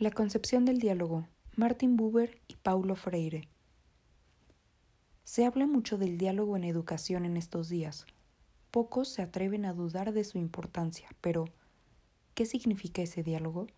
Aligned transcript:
La 0.00 0.10
concepción 0.10 0.64
del 0.64 0.80
diálogo. 0.80 1.28
Martin 1.54 1.96
Buber 1.96 2.40
y 2.48 2.56
Paulo 2.56 2.96
Freire. 2.96 3.46
Se 5.22 5.46
habla 5.46 5.68
mucho 5.68 5.98
del 5.98 6.18
diálogo 6.18 6.56
en 6.56 6.64
educación 6.64 7.24
en 7.24 7.36
estos 7.36 7.68
días. 7.68 8.04
Pocos 8.72 9.06
se 9.08 9.22
atreven 9.22 9.64
a 9.64 9.72
dudar 9.72 10.12
de 10.12 10.24
su 10.24 10.38
importancia, 10.38 11.08
pero 11.20 11.44
¿qué 12.34 12.44
significa 12.44 13.02
ese 13.02 13.22
diálogo? 13.22 13.68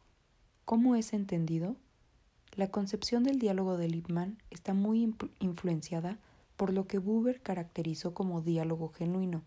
¿Cómo 0.65 0.97
es 0.97 1.13
entendido? 1.13 1.77
La 2.55 2.71
concepción 2.71 3.23
del 3.23 3.39
diálogo 3.39 3.77
de 3.77 3.89
Lippmann 3.89 4.39
está 4.49 4.73
muy 4.73 5.15
influenciada 5.39 6.19
por 6.57 6.73
lo 6.73 6.87
que 6.87 6.97
Buber 6.97 7.43
caracterizó 7.43 8.15
como 8.15 8.41
diálogo 8.41 8.89
genuino. 8.89 9.43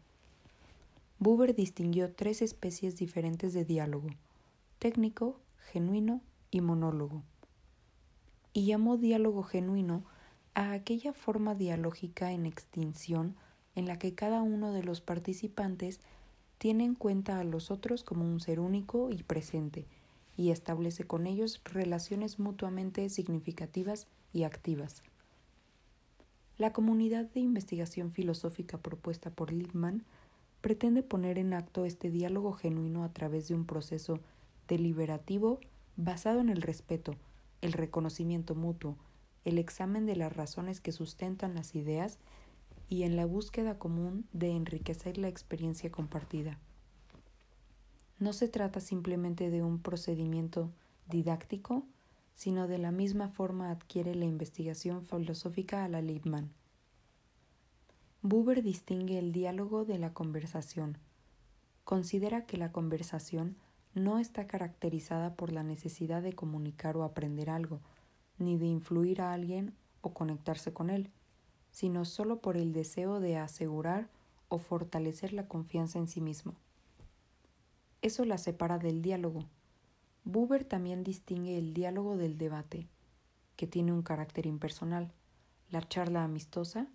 Buber 1.17 1.55
distinguió 1.55 2.13
tres 2.13 2.43
especies 2.43 2.95
diferentes 2.95 3.53
de 3.53 3.65
diálogo, 3.65 4.09
técnico, 4.77 5.39
genuino 5.71 6.21
y 6.51 6.61
monólogo, 6.61 7.23
y 8.53 8.65
llamó 8.65 8.97
diálogo 8.97 9.43
genuino 9.43 10.03
a 10.53 10.71
aquella 10.71 11.13
forma 11.13 11.55
dialógica 11.55 12.31
en 12.31 12.45
extinción 12.45 13.35
en 13.75 13.85
la 13.85 13.99
que 13.99 14.15
cada 14.15 14.41
uno 14.41 14.73
de 14.73 14.83
los 14.83 15.01
participantes 15.01 15.99
tiene 16.57 16.83
en 16.83 16.95
cuenta 16.95 17.39
a 17.39 17.43
los 17.43 17.71
otros 17.71 18.03
como 18.03 18.25
un 18.25 18.39
ser 18.39 18.59
único 18.59 19.09
y 19.09 19.23
presente, 19.23 19.85
y 20.35 20.51
establece 20.51 21.05
con 21.05 21.27
ellos 21.27 21.61
relaciones 21.65 22.39
mutuamente 22.39 23.09
significativas 23.09 24.07
y 24.33 24.43
activas. 24.43 25.03
La 26.57 26.73
comunidad 26.73 27.25
de 27.25 27.39
investigación 27.39 28.11
filosófica 28.11 28.77
propuesta 28.77 29.29
por 29.29 29.53
Lippmann 29.53 30.03
pretende 30.59 31.03
poner 31.03 31.39
en 31.39 31.53
acto 31.53 31.85
este 31.85 32.09
diálogo 32.09 32.51
genuino 32.51 33.05
a 33.05 33.13
través 33.13 33.47
de 33.47 33.55
un 33.55 33.65
proceso 33.65 34.19
deliberativo 34.67 35.59
basado 36.01 36.39
en 36.39 36.47
el 36.47 36.61
respeto, 36.61 37.17
el 37.59 37.73
reconocimiento 37.73 38.55
mutuo, 38.55 38.95
el 39.43 39.57
examen 39.57 40.05
de 40.05 40.15
las 40.15 40.33
razones 40.33 40.79
que 40.79 40.93
sustentan 40.93 41.55
las 41.55 41.75
ideas 41.75 42.19
y 42.87 43.03
en 43.03 43.17
la 43.17 43.25
búsqueda 43.25 43.77
común 43.77 44.25
de 44.31 44.51
enriquecer 44.51 45.17
la 45.17 45.27
experiencia 45.27 45.91
compartida. 45.91 46.57
No 48.17 48.31
se 48.31 48.47
trata 48.47 48.79
simplemente 48.79 49.49
de 49.49 49.61
un 49.61 49.79
procedimiento 49.79 50.71
didáctico, 51.09 51.85
sino 52.33 52.69
de 52.69 52.77
la 52.77 52.91
misma 52.91 53.27
forma 53.27 53.69
adquiere 53.69 54.15
la 54.15 54.25
investigación 54.25 55.03
filosófica 55.03 55.83
a 55.83 55.89
la 55.89 56.01
Liebman. 56.01 56.49
Buber 58.21 58.63
distingue 58.63 59.19
el 59.19 59.33
diálogo 59.33 59.83
de 59.83 59.99
la 59.99 60.13
conversación. 60.13 60.97
Considera 61.83 62.45
que 62.45 62.55
la 62.55 62.71
conversación 62.71 63.57
no 63.93 64.19
está 64.19 64.47
caracterizada 64.47 65.35
por 65.35 65.51
la 65.51 65.63
necesidad 65.63 66.21
de 66.21 66.33
comunicar 66.33 66.95
o 66.95 67.03
aprender 67.03 67.49
algo, 67.49 67.79
ni 68.37 68.57
de 68.57 68.67
influir 68.67 69.21
a 69.21 69.33
alguien 69.33 69.73
o 70.01 70.13
conectarse 70.13 70.73
con 70.73 70.89
él, 70.89 71.09
sino 71.71 72.05
solo 72.05 72.39
por 72.39 72.55
el 72.55 72.71
deseo 72.71 73.19
de 73.19 73.37
asegurar 73.37 74.07
o 74.47 74.59
fortalecer 74.59 75.33
la 75.33 75.47
confianza 75.47 75.99
en 75.99 76.07
sí 76.07 76.21
mismo. 76.21 76.55
Eso 78.01 78.25
la 78.25 78.37
separa 78.37 78.77
del 78.79 79.01
diálogo. 79.01 79.45
Buber 80.23 80.63
también 80.63 81.03
distingue 81.03 81.57
el 81.57 81.73
diálogo 81.73 82.15
del 82.15 82.37
debate, 82.37 82.87
que 83.55 83.67
tiene 83.67 83.91
un 83.91 84.03
carácter 84.03 84.45
impersonal. 84.45 85.11
La 85.69 85.81
charla 85.87 86.23
amistosa, 86.23 86.87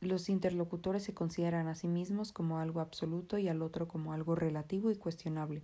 los 0.00 0.28
interlocutores 0.28 1.04
se 1.04 1.14
consideran 1.14 1.68
a 1.68 1.74
sí 1.74 1.88
mismos 1.88 2.32
como 2.32 2.58
algo 2.58 2.80
absoluto 2.80 3.38
y 3.38 3.48
al 3.48 3.62
otro 3.62 3.88
como 3.88 4.12
algo 4.12 4.34
relativo 4.34 4.90
y 4.90 4.96
cuestionable 4.96 5.62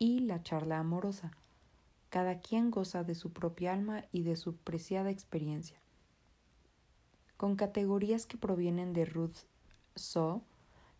y 0.00 0.20
la 0.20 0.42
charla 0.42 0.78
amorosa. 0.78 1.30
Cada 2.08 2.40
quien 2.40 2.72
goza 2.72 3.04
de 3.04 3.14
su 3.14 3.32
propia 3.32 3.74
alma 3.74 4.06
y 4.10 4.22
de 4.22 4.34
su 4.34 4.56
preciada 4.56 5.10
experiencia. 5.10 5.78
Con 7.36 7.54
categorías 7.54 8.26
que 8.26 8.38
provienen 8.38 8.92
de 8.94 9.04
Ruth 9.04 9.36
So, 9.94 10.42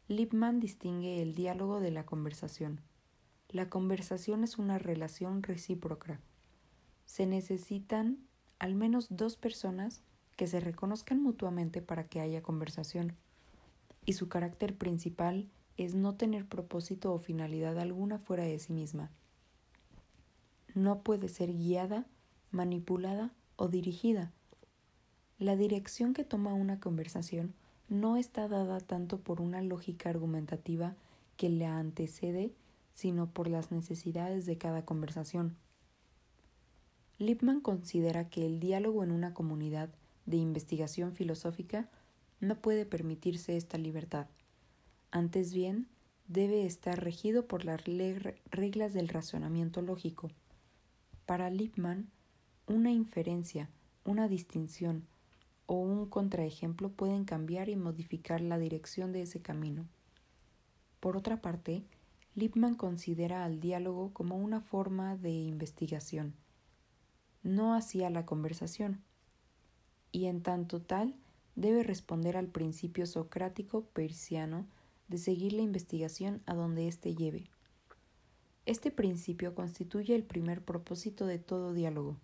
Lippmann 0.06 0.61
distingue 0.61 1.22
el 1.22 1.34
diálogo 1.34 1.81
de 1.81 1.91
la 1.91 2.05
conversación. 2.05 2.81
La 3.49 3.71
conversación 3.71 4.44
es 4.44 4.59
una 4.59 4.78
relación 4.78 5.43
recíproca. 5.43 6.21
Se 7.06 7.27
necesitan 7.27 8.19
al 8.59 8.75
menos 8.75 9.06
dos 9.09 9.37
personas 9.37 10.03
que 10.37 10.47
se 10.47 10.61
reconozcan 10.61 11.22
mutuamente 11.22 11.81
para 11.81 12.05
que 12.05 12.21
haya 12.21 12.43
conversación, 12.43 13.17
y 14.05 14.12
su 14.12 14.28
carácter 14.28 14.77
principal 14.77 15.49
es 15.81 15.95
no 15.95 16.15
tener 16.15 16.45
propósito 16.45 17.13
o 17.13 17.19
finalidad 17.19 17.79
alguna 17.79 18.19
fuera 18.19 18.45
de 18.45 18.59
sí 18.59 18.73
misma. 18.73 19.11
No 20.75 21.01
puede 21.01 21.29
ser 21.29 21.53
guiada, 21.53 22.07
manipulada 22.51 23.33
o 23.57 23.69
dirigida. 23.69 24.31
La 25.39 25.57
dirección 25.57 26.13
que 26.13 26.23
toma 26.23 26.53
una 26.53 26.81
conversación 26.81 27.55
no 27.89 28.19
está 28.19 28.47
dada 28.47 28.79
tanto 28.81 29.21
por 29.21 29.41
una 29.41 29.63
lógica 29.63 30.11
argumentativa 30.11 30.97
que 31.39 31.49
la 31.49 31.79
antecede, 31.79 32.53
sino 32.93 33.31
por 33.31 33.49
las 33.49 33.73
necesidades 33.73 34.45
de 34.45 34.59
cada 34.59 34.85
conversación. 34.85 35.57
Lippmann 37.19 37.62
considera 37.62 38.29
que 38.29 38.45
el 38.45 38.61
diálogo 38.61 39.03
en 39.03 39.12
una 39.12 39.33
comunidad 39.33 39.89
de 40.27 40.37
investigación 40.37 41.15
filosófica 41.15 41.89
no 42.41 42.57
puede 42.57 42.85
permitirse 42.85 43.57
esta 43.57 43.79
libertad. 43.79 44.27
Antes 45.12 45.53
bien, 45.53 45.88
debe 46.28 46.65
estar 46.65 47.03
regido 47.03 47.47
por 47.47 47.65
las 47.65 47.82
reglas 47.84 48.93
del 48.94 49.09
razonamiento 49.09 49.82
lógico. 49.82 50.31
Para 51.26 51.50
Lippmann, 51.50 52.10
una 52.69 52.93
inferencia, 52.93 53.69
una 54.04 54.28
distinción 54.28 55.09
o 55.66 55.75
un 55.75 56.06
contraejemplo 56.06 56.91
pueden 56.91 57.25
cambiar 57.25 57.69
y 57.69 57.75
modificar 57.75 58.41
la 58.41 58.59
dirección 58.59 59.12
de 59.12 59.22
ese 59.22 59.41
camino. 59.41 59.87
Por 61.00 61.16
otra 61.16 61.43
parte, 61.43 61.82
Lippmann 62.37 62.76
considera 62.76 63.44
al 63.44 63.59
diálogo 63.59 64.12
como 64.12 64.37
una 64.37 64.60
forma 64.60 65.16
de 65.16 65.31
investigación, 65.31 66.34
no 67.43 67.75
hacia 67.75 68.10
la 68.10 68.26
conversación, 68.26 69.03
y 70.12 70.26
en 70.26 70.43
tanto 70.43 70.81
tal 70.81 71.16
debe 71.56 71.82
responder 71.82 72.37
al 72.37 72.47
principio 72.47 73.06
socrático 73.06 73.82
persiano 73.87 74.66
de 75.10 75.19
seguir 75.19 75.53
la 75.53 75.62
investigación 75.62 76.41
a 76.47 76.54
donde 76.54 76.87
éste 76.87 77.16
lleve. 77.16 77.50
Este 78.65 78.93
principio 78.93 79.56
constituye 79.56 80.15
el 80.15 80.22
primer 80.22 80.65
propósito 80.65 81.26
de 81.26 81.41
todo 81.41 81.75
diálogo. 81.75 82.16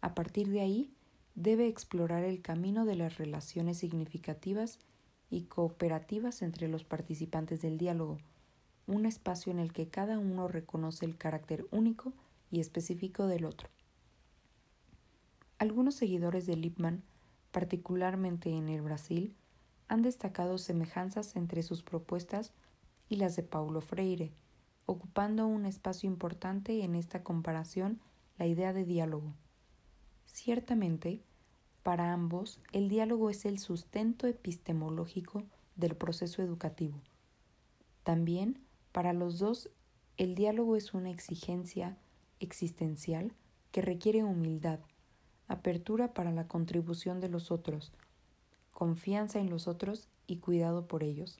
A 0.00 0.14
partir 0.14 0.48
de 0.48 0.62
ahí, 0.62 0.90
debe 1.34 1.68
explorar 1.68 2.24
el 2.24 2.40
camino 2.40 2.86
de 2.86 2.96
las 2.96 3.18
relaciones 3.18 3.76
significativas 3.76 4.78
y 5.28 5.42
cooperativas 5.42 6.40
entre 6.40 6.68
los 6.68 6.84
participantes 6.84 7.60
del 7.60 7.76
diálogo, 7.76 8.16
un 8.86 9.04
espacio 9.04 9.52
en 9.52 9.58
el 9.58 9.74
que 9.74 9.88
cada 9.88 10.18
uno 10.18 10.48
reconoce 10.48 11.04
el 11.04 11.18
carácter 11.18 11.66
único 11.70 12.14
y 12.50 12.60
específico 12.60 13.26
del 13.26 13.44
otro. 13.44 13.68
Algunos 15.58 15.96
seguidores 15.96 16.46
de 16.46 16.56
Lippmann, 16.56 17.02
particularmente 17.50 18.48
en 18.48 18.70
el 18.70 18.80
Brasil, 18.80 19.34
han 19.88 20.02
destacado 20.02 20.58
semejanzas 20.58 21.36
entre 21.36 21.62
sus 21.62 21.82
propuestas 21.82 22.52
y 23.08 23.16
las 23.16 23.36
de 23.36 23.42
Paulo 23.42 23.80
Freire, 23.80 24.32
ocupando 24.84 25.46
un 25.46 25.66
espacio 25.66 26.08
importante 26.08 26.82
en 26.82 26.94
esta 26.94 27.22
comparación 27.22 28.00
la 28.38 28.46
idea 28.46 28.72
de 28.72 28.84
diálogo. 28.84 29.34
Ciertamente, 30.26 31.22
para 31.82 32.12
ambos, 32.12 32.60
el 32.72 32.88
diálogo 32.88 33.30
es 33.30 33.44
el 33.44 33.58
sustento 33.58 34.26
epistemológico 34.26 35.44
del 35.76 35.94
proceso 35.94 36.42
educativo. 36.42 37.00
También, 38.02 38.58
para 38.92 39.12
los 39.12 39.38
dos, 39.38 39.70
el 40.16 40.34
diálogo 40.34 40.76
es 40.76 40.94
una 40.94 41.10
exigencia 41.10 41.96
existencial 42.40 43.32
que 43.70 43.82
requiere 43.82 44.24
humildad, 44.24 44.80
apertura 45.48 46.14
para 46.14 46.32
la 46.32 46.48
contribución 46.48 47.20
de 47.20 47.28
los 47.28 47.50
otros, 47.50 47.92
confianza 48.76 49.38
en 49.38 49.48
los 49.48 49.68
otros 49.68 50.06
y 50.26 50.36
cuidado 50.36 50.86
por 50.86 51.02
ellos. 51.02 51.38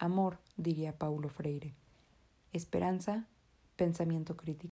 Amor, 0.00 0.38
diría 0.56 0.98
Paulo 0.98 1.28
Freire. 1.28 1.72
Esperanza, 2.52 3.26
pensamiento 3.76 4.36
crítico. 4.36 4.74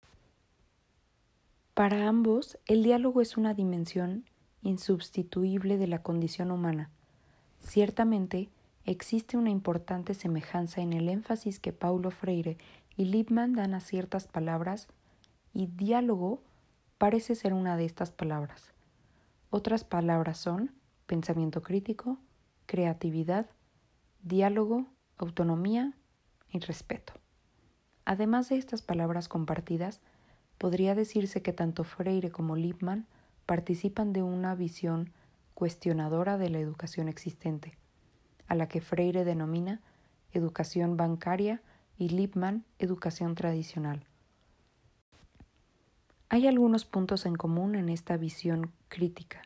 Para 1.73 2.07
ambos, 2.07 2.59
el 2.67 2.83
diálogo 2.83 3.19
es 3.19 3.35
una 3.35 3.55
dimensión 3.55 4.25
insubstituible 4.61 5.79
de 5.79 5.87
la 5.87 6.03
condición 6.03 6.51
humana. 6.51 6.91
Ciertamente, 7.57 8.49
existe 8.85 9.35
una 9.35 9.49
importante 9.49 10.13
semejanza 10.13 10.81
en 10.81 10.93
el 10.93 11.09
énfasis 11.09 11.59
que 11.59 11.73
Paulo 11.73 12.11
Freire 12.11 12.59
y 12.95 13.05
Lippmann 13.05 13.53
dan 13.53 13.73
a 13.73 13.79
ciertas 13.79 14.27
palabras, 14.27 14.87
y 15.51 15.65
diálogo 15.65 16.43
parece 16.99 17.33
ser 17.33 17.55
una 17.55 17.75
de 17.75 17.85
estas 17.85 18.11
palabras. 18.11 18.71
Otras 19.49 19.83
palabras 19.83 20.37
son 20.37 20.79
pensamiento 21.11 21.61
crítico, 21.61 22.19
creatividad, 22.67 23.47
diálogo, 24.23 24.85
autonomía 25.17 25.91
y 26.49 26.59
respeto. 26.59 27.11
Además 28.05 28.47
de 28.47 28.55
estas 28.55 28.81
palabras 28.81 29.27
compartidas, 29.27 29.99
podría 30.57 30.95
decirse 30.95 31.41
que 31.41 31.51
tanto 31.51 31.83
Freire 31.83 32.31
como 32.31 32.55
Lippmann 32.55 33.07
participan 33.45 34.13
de 34.13 34.23
una 34.23 34.55
visión 34.55 35.11
cuestionadora 35.53 36.37
de 36.37 36.49
la 36.49 36.59
educación 36.59 37.09
existente, 37.09 37.77
a 38.47 38.55
la 38.55 38.69
que 38.69 38.79
Freire 38.79 39.25
denomina 39.25 39.81
educación 40.31 40.95
bancaria 40.95 41.61
y 41.97 42.07
Lippmann 42.07 42.63
educación 42.79 43.35
tradicional. 43.35 44.05
Hay 46.29 46.47
algunos 46.47 46.85
puntos 46.85 47.25
en 47.25 47.35
común 47.35 47.75
en 47.75 47.89
esta 47.89 48.15
visión 48.15 48.71
crítica, 48.87 49.41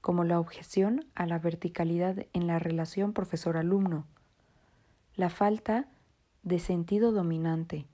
como 0.00 0.24
la 0.24 0.40
objeción 0.40 1.06
a 1.14 1.26
la 1.26 1.38
verticalidad 1.38 2.26
en 2.32 2.46
la 2.46 2.58
relación 2.58 3.12
profesor-alumno, 3.12 4.06
la 5.14 5.30
falta 5.30 5.88
de 6.42 6.58
sentido 6.58 7.12
dominante, 7.12 7.86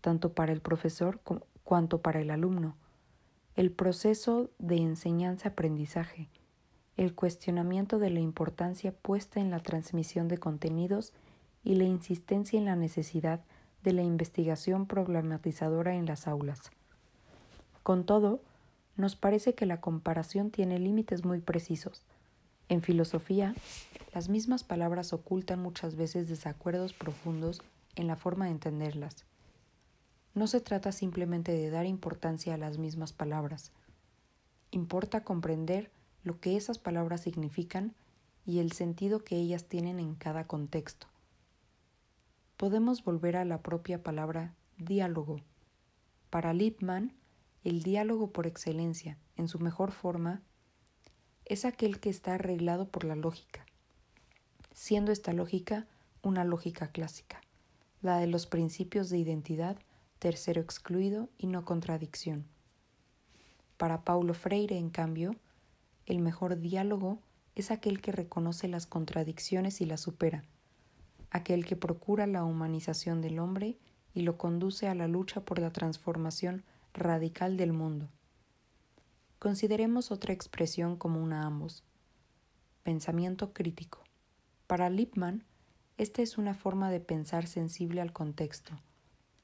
tanto 0.00 0.32
para 0.32 0.52
el 0.52 0.60
profesor 0.60 1.20
cuanto 1.62 2.02
para 2.02 2.20
el 2.20 2.30
alumno, 2.30 2.76
el 3.54 3.70
proceso 3.70 4.50
de 4.58 4.76
enseñanza-aprendizaje, 4.78 6.28
el 6.96 7.14
cuestionamiento 7.14 7.98
de 7.98 8.10
la 8.10 8.20
importancia 8.20 8.92
puesta 8.92 9.40
en 9.40 9.50
la 9.50 9.60
transmisión 9.60 10.28
de 10.28 10.38
contenidos 10.38 11.12
y 11.64 11.76
la 11.76 11.84
insistencia 11.84 12.58
en 12.58 12.64
la 12.64 12.76
necesidad 12.76 13.40
de 13.82 13.92
la 13.92 14.02
investigación 14.02 14.86
problematizadora 14.86 15.94
en 15.94 16.06
las 16.06 16.26
aulas. 16.26 16.70
Con 17.82 18.04
todo, 18.04 18.40
nos 18.96 19.16
parece 19.16 19.54
que 19.54 19.66
la 19.66 19.80
comparación 19.80 20.50
tiene 20.50 20.78
límites 20.78 21.24
muy 21.24 21.40
precisos. 21.40 22.02
En 22.68 22.82
filosofía, 22.82 23.54
las 24.14 24.28
mismas 24.28 24.64
palabras 24.64 25.12
ocultan 25.12 25.60
muchas 25.60 25.96
veces 25.96 26.28
desacuerdos 26.28 26.92
profundos 26.92 27.62
en 27.96 28.06
la 28.06 28.16
forma 28.16 28.46
de 28.46 28.52
entenderlas. 28.52 29.24
No 30.34 30.46
se 30.46 30.60
trata 30.60 30.92
simplemente 30.92 31.52
de 31.52 31.70
dar 31.70 31.86
importancia 31.86 32.54
a 32.54 32.58
las 32.58 32.78
mismas 32.78 33.12
palabras. 33.12 33.72
Importa 34.70 35.22
comprender 35.24 35.90
lo 36.24 36.40
que 36.40 36.56
esas 36.56 36.78
palabras 36.78 37.20
significan 37.22 37.94
y 38.46 38.60
el 38.60 38.72
sentido 38.72 39.24
que 39.24 39.36
ellas 39.36 39.64
tienen 39.64 39.98
en 39.98 40.14
cada 40.14 40.46
contexto. 40.46 41.06
Podemos 42.56 43.04
volver 43.04 43.36
a 43.36 43.44
la 43.44 43.60
propia 43.60 44.02
palabra 44.02 44.54
diálogo. 44.78 45.40
Para 46.30 46.54
Lippmann, 46.54 47.12
el 47.64 47.82
diálogo 47.82 48.32
por 48.32 48.46
excelencia, 48.46 49.18
en 49.36 49.48
su 49.48 49.58
mejor 49.58 49.92
forma, 49.92 50.42
es 51.44 51.64
aquel 51.64 52.00
que 52.00 52.10
está 52.10 52.34
arreglado 52.34 52.88
por 52.88 53.04
la 53.04 53.16
lógica, 53.16 53.66
siendo 54.72 55.12
esta 55.12 55.32
lógica 55.32 55.86
una 56.22 56.44
lógica 56.44 56.88
clásica, 56.88 57.40
la 58.00 58.18
de 58.18 58.26
los 58.26 58.46
principios 58.46 59.10
de 59.10 59.18
identidad, 59.18 59.76
tercero 60.18 60.60
excluido 60.60 61.28
y 61.38 61.46
no 61.46 61.64
contradicción. 61.64 62.46
Para 63.76 64.04
Paulo 64.04 64.34
Freire, 64.34 64.78
en 64.78 64.90
cambio, 64.90 65.36
el 66.06 66.20
mejor 66.20 66.58
diálogo 66.58 67.18
es 67.54 67.70
aquel 67.70 68.00
que 68.00 68.12
reconoce 68.12 68.68
las 68.68 68.86
contradicciones 68.86 69.80
y 69.80 69.86
las 69.86 70.00
supera, 70.00 70.44
aquel 71.30 71.64
que 71.64 71.76
procura 71.76 72.26
la 72.26 72.44
humanización 72.44 73.20
del 73.20 73.38
hombre 73.38 73.78
y 74.14 74.22
lo 74.22 74.38
conduce 74.38 74.88
a 74.88 74.94
la 74.94 75.08
lucha 75.08 75.40
por 75.40 75.58
la 75.58 75.72
transformación 75.72 76.64
radical 76.94 77.56
del 77.56 77.72
mundo. 77.72 78.08
Consideremos 79.38 80.10
otra 80.10 80.32
expresión 80.32 80.96
común 80.96 81.32
a 81.32 81.46
ambos. 81.46 81.84
Pensamiento 82.82 83.52
crítico. 83.52 84.04
Para 84.66 84.90
Lippmann, 84.90 85.44
esta 85.98 86.22
es 86.22 86.38
una 86.38 86.54
forma 86.54 86.90
de 86.90 87.00
pensar 87.00 87.46
sensible 87.46 88.00
al 88.00 88.12
contexto, 88.12 88.78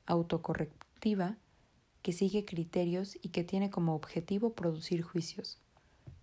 autocorrectiva, 0.07 1.37
que 2.03 2.13
sigue 2.13 2.45
criterios 2.45 3.19
y 3.23 3.31
que 3.31 3.45
tiene 3.45 3.71
como 3.71 3.95
objetivo 3.95 4.55
producir 4.55 5.03
juicios. 5.03 5.59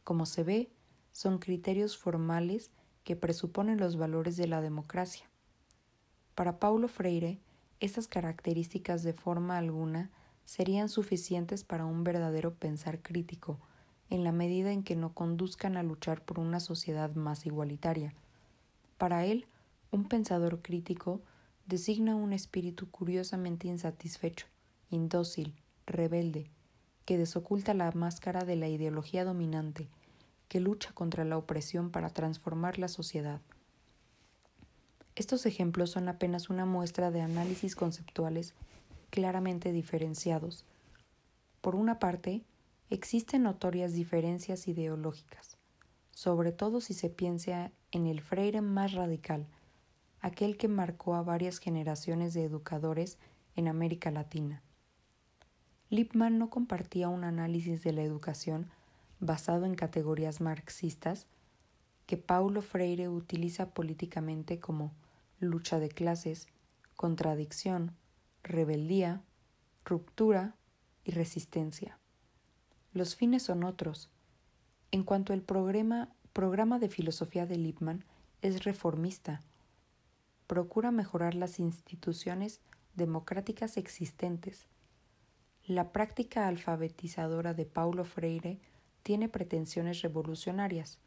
Como 0.04 0.26
se 0.26 0.44
ve, 0.44 0.72
son 1.12 1.40
criterios 1.40 1.98
formales 1.98 2.72
que 3.04 3.16
presuponen 3.16 3.80
los 3.80 3.98
valores 3.98 4.38
de 4.38 4.48
la 4.48 4.62
democracia. 4.62 5.30
Para 6.34 6.60
Paulo 6.60 6.88
Freire, 6.88 7.40
estas 7.80 8.08
características 8.08 9.04
de 9.04 9.14
forma 9.14 9.58
alguna 9.58 10.12
serían 10.46 10.90
suficientes 10.90 11.64
para 11.64 11.86
un 11.86 12.04
verdadero 12.04 12.54
pensar 12.54 13.02
crítico, 13.02 13.60
en 14.10 14.24
la 14.24 14.32
medida 14.32 14.72
en 14.72 14.84
que 14.84 14.96
no 14.96 15.14
conduzcan 15.14 15.78
a 15.78 15.84
luchar 15.84 16.24
por 16.24 16.40
una 16.40 16.60
sociedad 16.60 17.14
más 17.16 17.46
igualitaria. 17.46 18.14
Para 18.98 19.26
él, 19.26 19.48
un 19.92 20.08
pensador 20.08 20.62
crítico 20.62 21.22
designa 21.66 22.16
un 22.16 22.32
espíritu 22.32 22.90
curiosamente 22.90 23.68
insatisfecho, 23.68 24.46
indócil, 24.90 25.56
rebelde, 25.88 26.50
que 27.06 27.18
desoculta 27.18 27.74
la 27.74 27.92
máscara 27.92 28.46
de 28.46 28.56
la 28.56 28.68
ideología 28.68 29.26
dominante, 29.26 29.90
que 30.48 30.60
lucha 30.60 30.92
contra 30.94 31.26
la 31.26 31.38
opresión 31.38 31.90
para 31.90 32.12
transformar 32.12 32.78
la 32.78 32.88
sociedad. 32.88 33.42
Estos 35.16 35.46
ejemplos 35.46 35.92
son 35.92 36.10
apenas 36.10 36.50
una 36.50 36.66
muestra 36.66 37.10
de 37.10 37.22
análisis 37.22 37.76
conceptuales 37.76 38.54
claramente 39.10 39.72
diferenciados. 39.72 40.66
Por 41.62 41.76
una 41.76 42.00
parte, 42.00 42.44
existen 42.90 43.44
notorias 43.44 43.94
diferencias 43.94 44.68
ideológicas, 44.68 45.58
sobre 46.12 46.52
todo 46.52 46.82
si 46.82 46.94
se 46.94 47.10
piensa 47.10 47.72
en 47.92 48.08
el 48.08 48.22
Freire 48.22 48.62
más 48.62 48.94
radical, 48.94 49.48
aquel 50.22 50.58
que 50.58 50.68
marcó 50.68 51.16
a 51.16 51.24
varias 51.24 51.60
generaciones 51.60 52.34
de 52.34 52.44
educadores 52.44 53.18
en 53.56 53.68
América 53.68 54.12
Latina. 54.12 54.62
Lippmann 55.90 56.40
no 56.40 56.50
compartía 56.50 57.10
un 57.10 57.24
análisis 57.24 57.84
de 57.84 57.94
la 57.94 58.02
educación 58.02 58.70
basado 59.20 59.66
en 59.66 59.76
categorías 59.76 60.42
marxistas 60.42 61.28
que 62.06 62.18
Paulo 62.18 62.62
Freire 62.62 63.08
utiliza 63.10 63.70
políticamente 63.70 64.60
como 64.60 64.94
lucha 65.40 65.80
de 65.80 65.90
clases, 65.90 66.48
contradicción, 66.96 67.96
rebeldía, 68.46 69.24
ruptura 69.84 70.56
y 71.04 71.12
resistencia. 71.12 72.00
Los 72.94 73.16
fines 73.16 73.44
son 73.44 73.64
otros. 73.64 74.10
En 74.92 75.04
cuanto 75.04 75.34
programa, 75.42 76.10
programa 76.32 76.80
de 76.80 76.90
filosofía 76.90 77.46
de 77.46 77.58
Lippmann 77.58 78.06
es 78.42 78.64
reformista, 78.64 79.42
procura 80.48 80.92
mejorar 80.92 81.34
las 81.34 81.60
instituciones 81.60 82.62
democráticas 82.94 83.78
existentes. 83.78 84.68
La 85.66 85.92
práctica 85.92 86.48
alfabetizadora 86.48 87.54
de 87.54 87.66
Paulo 87.66 88.06
Freire 88.06 88.60
tiene 89.02 89.28
pretensiones 89.28 90.02
revolucionarias. 90.02 91.00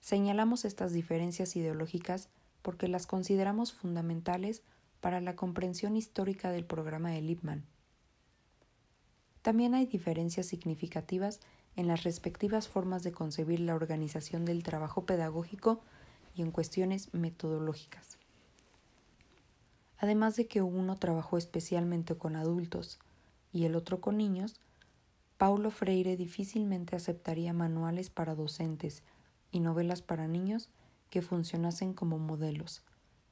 Señalamos 0.00 0.64
estas 0.64 0.92
diferencias 0.92 1.56
ideológicas 1.56 2.28
porque 2.62 2.86
las 2.86 3.06
consideramos 3.06 3.72
fundamentales 3.72 4.62
para 5.00 5.20
la 5.20 5.36
comprensión 5.36 5.96
histórica 5.96 6.50
del 6.50 6.64
programa 6.64 7.10
de 7.10 7.22
Lippmann. 7.22 7.64
También 9.42 9.74
hay 9.74 9.86
diferencias 9.86 10.46
significativas 10.46 11.40
en 11.76 11.86
las 11.86 12.02
respectivas 12.02 12.68
formas 12.68 13.02
de 13.02 13.12
concebir 13.12 13.60
la 13.60 13.74
organización 13.74 14.44
del 14.44 14.62
trabajo 14.62 15.06
pedagógico 15.06 15.80
y 16.34 16.42
en 16.42 16.50
cuestiones 16.50 17.12
metodológicas. 17.14 18.18
Además 19.98 20.36
de 20.36 20.46
que 20.46 20.62
uno 20.62 20.96
trabajó 20.96 21.38
especialmente 21.38 22.16
con 22.16 22.36
adultos 22.36 22.98
y 23.52 23.64
el 23.64 23.74
otro 23.74 24.00
con 24.00 24.16
niños, 24.16 24.60
Paulo 25.36 25.70
Freire 25.70 26.16
difícilmente 26.16 26.96
aceptaría 26.96 27.52
manuales 27.52 28.10
para 28.10 28.34
docentes 28.34 29.02
y 29.50 29.60
novelas 29.60 30.02
para 30.02 30.26
niños 30.26 30.68
que 31.10 31.22
funcionasen 31.22 31.94
como 31.94 32.18
modelos, 32.18 32.82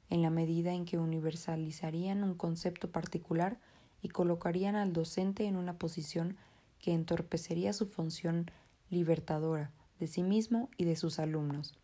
en 0.09 0.21
la 0.21 0.29
medida 0.29 0.73
en 0.73 0.85
que 0.85 0.97
universalizarían 0.97 2.23
un 2.23 2.35
concepto 2.35 2.91
particular 2.91 3.59
y 4.01 4.09
colocarían 4.09 4.75
al 4.75 4.93
docente 4.93 5.45
en 5.45 5.55
una 5.55 5.77
posición 5.77 6.37
que 6.79 6.93
entorpecería 6.93 7.73
su 7.73 7.87
función 7.87 8.49
libertadora 8.89 9.71
de 9.99 10.07
sí 10.07 10.23
mismo 10.23 10.69
y 10.77 10.85
de 10.85 10.95
sus 10.95 11.19
alumnos. 11.19 11.77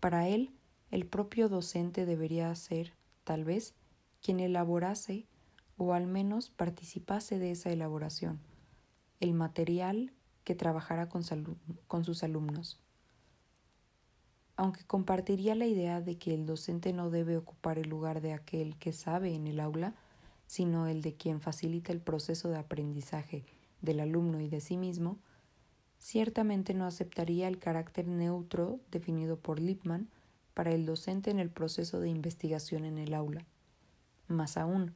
Para 0.00 0.28
él, 0.28 0.50
el 0.90 1.06
propio 1.06 1.48
docente 1.48 2.04
debería 2.04 2.54
ser, 2.54 2.92
tal 3.24 3.44
vez, 3.44 3.74
quien 4.20 4.40
elaborase 4.40 5.26
o 5.76 5.94
al 5.94 6.06
menos 6.06 6.50
participase 6.50 7.38
de 7.38 7.52
esa 7.52 7.70
elaboración, 7.70 8.40
el 9.20 9.32
material 9.32 10.12
que 10.44 10.54
trabajara 10.54 11.08
con, 11.08 11.22
con 11.86 12.04
sus 12.04 12.22
alumnos 12.22 12.83
aunque 14.56 14.84
compartiría 14.84 15.54
la 15.54 15.66
idea 15.66 16.00
de 16.00 16.16
que 16.16 16.34
el 16.34 16.46
docente 16.46 16.92
no 16.92 17.10
debe 17.10 17.36
ocupar 17.36 17.78
el 17.78 17.88
lugar 17.88 18.20
de 18.20 18.32
aquel 18.32 18.76
que 18.76 18.92
sabe 18.92 19.34
en 19.34 19.46
el 19.46 19.60
aula, 19.60 19.94
sino 20.46 20.86
el 20.86 21.02
de 21.02 21.14
quien 21.14 21.40
facilita 21.40 21.92
el 21.92 22.00
proceso 22.00 22.48
de 22.48 22.58
aprendizaje 22.58 23.44
del 23.82 24.00
alumno 24.00 24.40
y 24.40 24.48
de 24.48 24.60
sí 24.60 24.76
mismo, 24.76 25.18
ciertamente 25.98 26.74
no 26.74 26.86
aceptaría 26.86 27.48
el 27.48 27.58
carácter 27.58 28.06
neutro 28.06 28.80
definido 28.90 29.38
por 29.38 29.58
Lippmann 29.58 30.08
para 30.54 30.72
el 30.72 30.86
docente 30.86 31.30
en 31.30 31.40
el 31.40 31.50
proceso 31.50 32.00
de 32.00 32.08
investigación 32.08 32.84
en 32.84 32.98
el 32.98 33.14
aula. 33.14 33.44
Más 34.28 34.56
aún, 34.56 34.94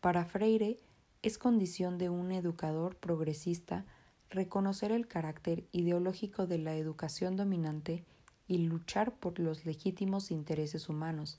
para 0.00 0.24
Freire, 0.24 0.78
es 1.22 1.38
condición 1.38 1.98
de 1.98 2.10
un 2.10 2.30
educador 2.30 2.96
progresista 2.96 3.84
reconocer 4.30 4.92
el 4.92 5.08
carácter 5.08 5.64
ideológico 5.72 6.46
de 6.46 6.58
la 6.58 6.76
educación 6.76 7.36
dominante 7.36 8.04
y 8.46 8.58
luchar 8.58 9.14
por 9.14 9.38
los 9.38 9.64
legítimos 9.64 10.30
intereses 10.30 10.88
humanos, 10.88 11.38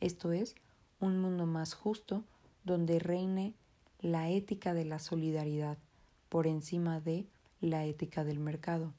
esto 0.00 0.32
es, 0.32 0.54
un 1.00 1.18
mundo 1.18 1.46
más 1.46 1.74
justo 1.74 2.24
donde 2.64 2.98
reine 2.98 3.54
la 4.00 4.30
ética 4.30 4.74
de 4.74 4.84
la 4.84 4.98
solidaridad 4.98 5.78
por 6.28 6.46
encima 6.46 7.00
de 7.00 7.26
la 7.60 7.84
ética 7.84 8.24
del 8.24 8.38
mercado. 8.38 8.92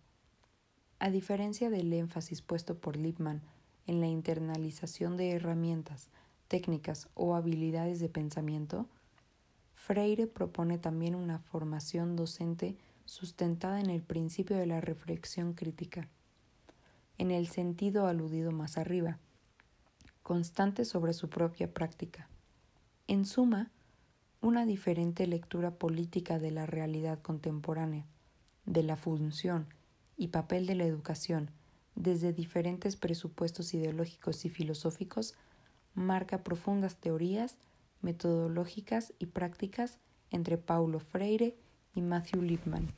A 0.99 1.09
diferencia 1.09 1.69
del 1.69 1.91
énfasis 1.93 2.41
puesto 2.41 2.77
por 2.77 2.95
Lippmann 2.95 3.41
en 3.87 4.01
la 4.01 4.07
internalización 4.07 5.17
de 5.17 5.31
herramientas, 5.31 6.09
técnicas 6.47 7.09
o 7.15 7.35
habilidades 7.35 7.99
de 7.99 8.09
pensamiento, 8.09 8.87
Freire 9.73 10.27
propone 10.27 10.77
también 10.77 11.15
una 11.15 11.39
formación 11.39 12.15
docente 12.15 12.75
sustentada 13.05 13.79
en 13.79 13.89
el 13.89 14.03
principio 14.03 14.55
de 14.57 14.67
la 14.67 14.79
reflexión 14.79 15.53
crítica, 15.53 16.07
en 17.17 17.31
el 17.31 17.47
sentido 17.47 18.07
aludido 18.07 18.51
más 18.51 18.77
arriba, 18.77 19.19
constante 20.23 20.85
sobre 20.85 21.13
su 21.13 21.29
propia 21.29 21.73
práctica. 21.73 22.29
En 23.07 23.25
suma, 23.25 23.71
una 24.41 24.65
diferente 24.65 25.27
lectura 25.27 25.71
política 25.71 26.39
de 26.39 26.51
la 26.51 26.65
realidad 26.65 27.19
contemporánea, 27.21 28.05
de 28.65 28.83
la 28.83 28.95
función 28.95 29.67
y 30.17 30.29
papel 30.29 30.65
de 30.65 30.75
la 30.75 30.85
educación 30.85 31.51
desde 31.95 32.33
diferentes 32.33 32.95
presupuestos 32.95 33.73
ideológicos 33.73 34.45
y 34.45 34.49
filosóficos 34.49 35.35
marca 35.93 36.43
profundas 36.43 36.95
teorías 36.95 37.57
metodológicas 38.01 39.13
y 39.19 39.27
prácticas 39.27 39.99
entre 40.31 40.57
Paulo 40.57 40.99
Freire 40.99 41.57
y 41.93 42.01
Matthew 42.01 42.41
Lipman. 42.41 42.93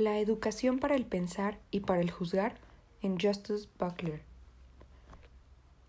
La 0.00 0.18
educación 0.18 0.78
para 0.78 0.94
el 0.94 1.04
pensar 1.04 1.58
y 1.70 1.80
para 1.80 2.00
el 2.00 2.10
juzgar 2.10 2.56
en 3.02 3.20
Justice 3.20 3.68
Buckler. 3.78 4.22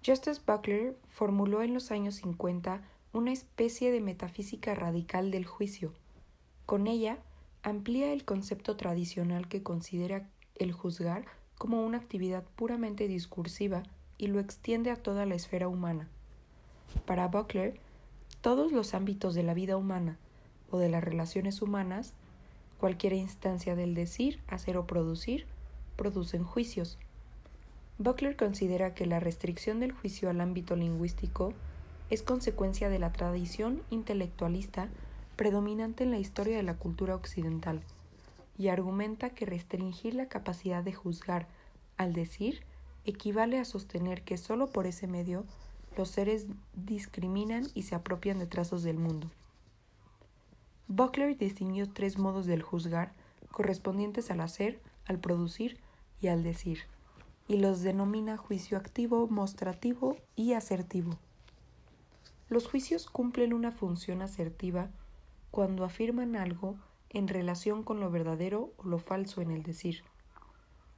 Justice 0.05 0.41
Buckler 0.45 0.97
formuló 1.07 1.61
en 1.61 1.73
los 1.73 1.91
años 1.91 2.15
50 2.15 2.81
una 3.13 3.31
especie 3.31 3.89
de 3.89 4.01
metafísica 4.01 4.75
radical 4.75 5.31
del 5.31 5.45
juicio. 5.45 5.93
Con 6.65 6.87
ella 6.87 7.19
amplía 7.63 8.11
el 8.11 8.25
concepto 8.25 8.75
tradicional 8.75 9.47
que 9.47 9.63
considera 9.63 10.27
el 10.55 10.73
juzgar 10.73 11.23
como 11.57 11.85
una 11.85 11.99
actividad 11.99 12.43
puramente 12.57 13.07
discursiva 13.07 13.81
y 14.17 14.27
lo 14.27 14.41
extiende 14.41 14.91
a 14.91 14.97
toda 14.97 15.25
la 15.25 15.35
esfera 15.35 15.69
humana. 15.69 16.09
Para 17.05 17.29
Buckler, 17.29 17.79
todos 18.41 18.73
los 18.73 18.93
ámbitos 18.93 19.35
de 19.35 19.43
la 19.43 19.53
vida 19.53 19.77
humana 19.77 20.17
o 20.69 20.79
de 20.79 20.89
las 20.89 21.01
relaciones 21.01 21.61
humanas, 21.61 22.13
cualquier 22.81 23.13
instancia 23.13 23.75
del 23.75 23.93
decir, 23.93 24.39
hacer 24.47 24.75
o 24.75 24.87
producir, 24.87 25.45
producen 25.95 26.43
juicios. 26.43 26.97
Buckler 27.99 28.35
considera 28.35 28.95
que 28.95 29.05
la 29.05 29.19
restricción 29.19 29.79
del 29.79 29.91
juicio 29.91 30.31
al 30.31 30.41
ámbito 30.41 30.75
lingüístico 30.75 31.53
es 32.09 32.23
consecuencia 32.23 32.89
de 32.89 32.97
la 32.97 33.13
tradición 33.13 33.83
intelectualista 33.91 34.89
predominante 35.35 36.03
en 36.03 36.09
la 36.09 36.17
historia 36.17 36.57
de 36.57 36.63
la 36.63 36.73
cultura 36.73 37.13
occidental 37.13 37.83
y 38.57 38.69
argumenta 38.69 39.29
que 39.29 39.45
restringir 39.45 40.15
la 40.15 40.25
capacidad 40.25 40.83
de 40.83 40.93
juzgar 40.93 41.47
al 41.97 42.13
decir 42.13 42.63
equivale 43.05 43.59
a 43.59 43.65
sostener 43.65 44.23
que 44.23 44.37
sólo 44.37 44.65
por 44.65 44.87
ese 44.87 45.05
medio 45.05 45.45
los 45.95 46.09
seres 46.09 46.47
discriminan 46.73 47.67
y 47.75 47.83
se 47.83 47.93
apropian 47.93 48.39
de 48.39 48.47
trazos 48.47 48.81
del 48.81 48.97
mundo. 48.97 49.29
Buckler 50.93 51.37
distinguió 51.37 51.89
tres 51.89 52.17
modos 52.17 52.45
del 52.45 52.63
juzgar 52.63 53.13
correspondientes 53.49 54.29
al 54.29 54.41
hacer, 54.41 54.81
al 55.05 55.19
producir 55.19 55.77
y 56.19 56.27
al 56.27 56.43
decir, 56.43 56.79
y 57.47 57.59
los 57.59 57.81
denomina 57.81 58.35
juicio 58.35 58.77
activo, 58.77 59.25
mostrativo 59.29 60.17
y 60.35 60.51
asertivo. 60.51 61.17
Los 62.49 62.67
juicios 62.67 63.09
cumplen 63.09 63.53
una 63.53 63.71
función 63.71 64.21
asertiva 64.21 64.89
cuando 65.49 65.85
afirman 65.85 66.35
algo 66.35 66.75
en 67.09 67.29
relación 67.29 67.83
con 67.83 68.01
lo 68.01 68.11
verdadero 68.11 68.73
o 68.75 68.83
lo 68.83 68.99
falso 68.99 69.39
en 69.39 69.51
el 69.51 69.63
decir. 69.63 70.03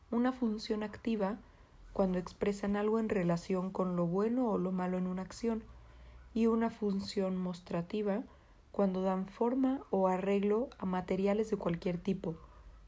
Una 0.10 0.32
función 0.32 0.82
activa 0.82 1.38
cuando 1.94 2.18
expresan 2.18 2.78
algo 2.78 2.98
en 2.98 3.10
relación 3.10 3.70
con 3.70 3.96
lo 3.96 4.08
bueno 4.08 4.50
o 4.50 4.58
lo 4.58 4.72
malo 4.72 4.98
en 4.98 5.06
una 5.06 5.22
acción 5.22 5.64
y 6.34 6.48
una 6.48 6.72
función 6.72 7.38
mostrativa 7.38 8.24
cuando 8.74 9.04
dan 9.04 9.28
forma 9.28 9.82
o 9.92 10.08
arreglo 10.08 10.68
a 10.80 10.88
materiales 10.88 11.52
de 11.52 11.58
cualquier 11.58 12.00
tipo, 12.00 12.36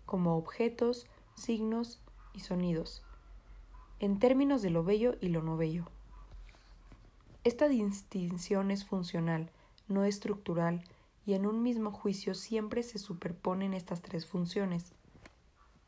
como 0.07 0.35
objetos, 0.35 1.05
signos 1.35 2.01
y 2.33 2.39
sonidos, 2.39 3.03
en 3.99 4.17
términos 4.17 4.63
de 4.63 4.71
lo 4.71 4.83
bello 4.83 5.15
y 5.21 5.29
lo 5.29 5.43
no 5.43 5.57
bello. 5.57 5.85
Esta 7.43 7.67
distinción 7.67 8.71
es 8.71 8.83
funcional, 8.83 9.51
no 9.87 10.05
estructural, 10.05 10.83
y 11.23 11.35
en 11.35 11.45
un 11.45 11.61
mismo 11.61 11.91
juicio 11.91 12.33
siempre 12.33 12.81
se 12.81 12.97
superponen 12.97 13.75
estas 13.75 14.01
tres 14.01 14.25
funciones. 14.25 14.91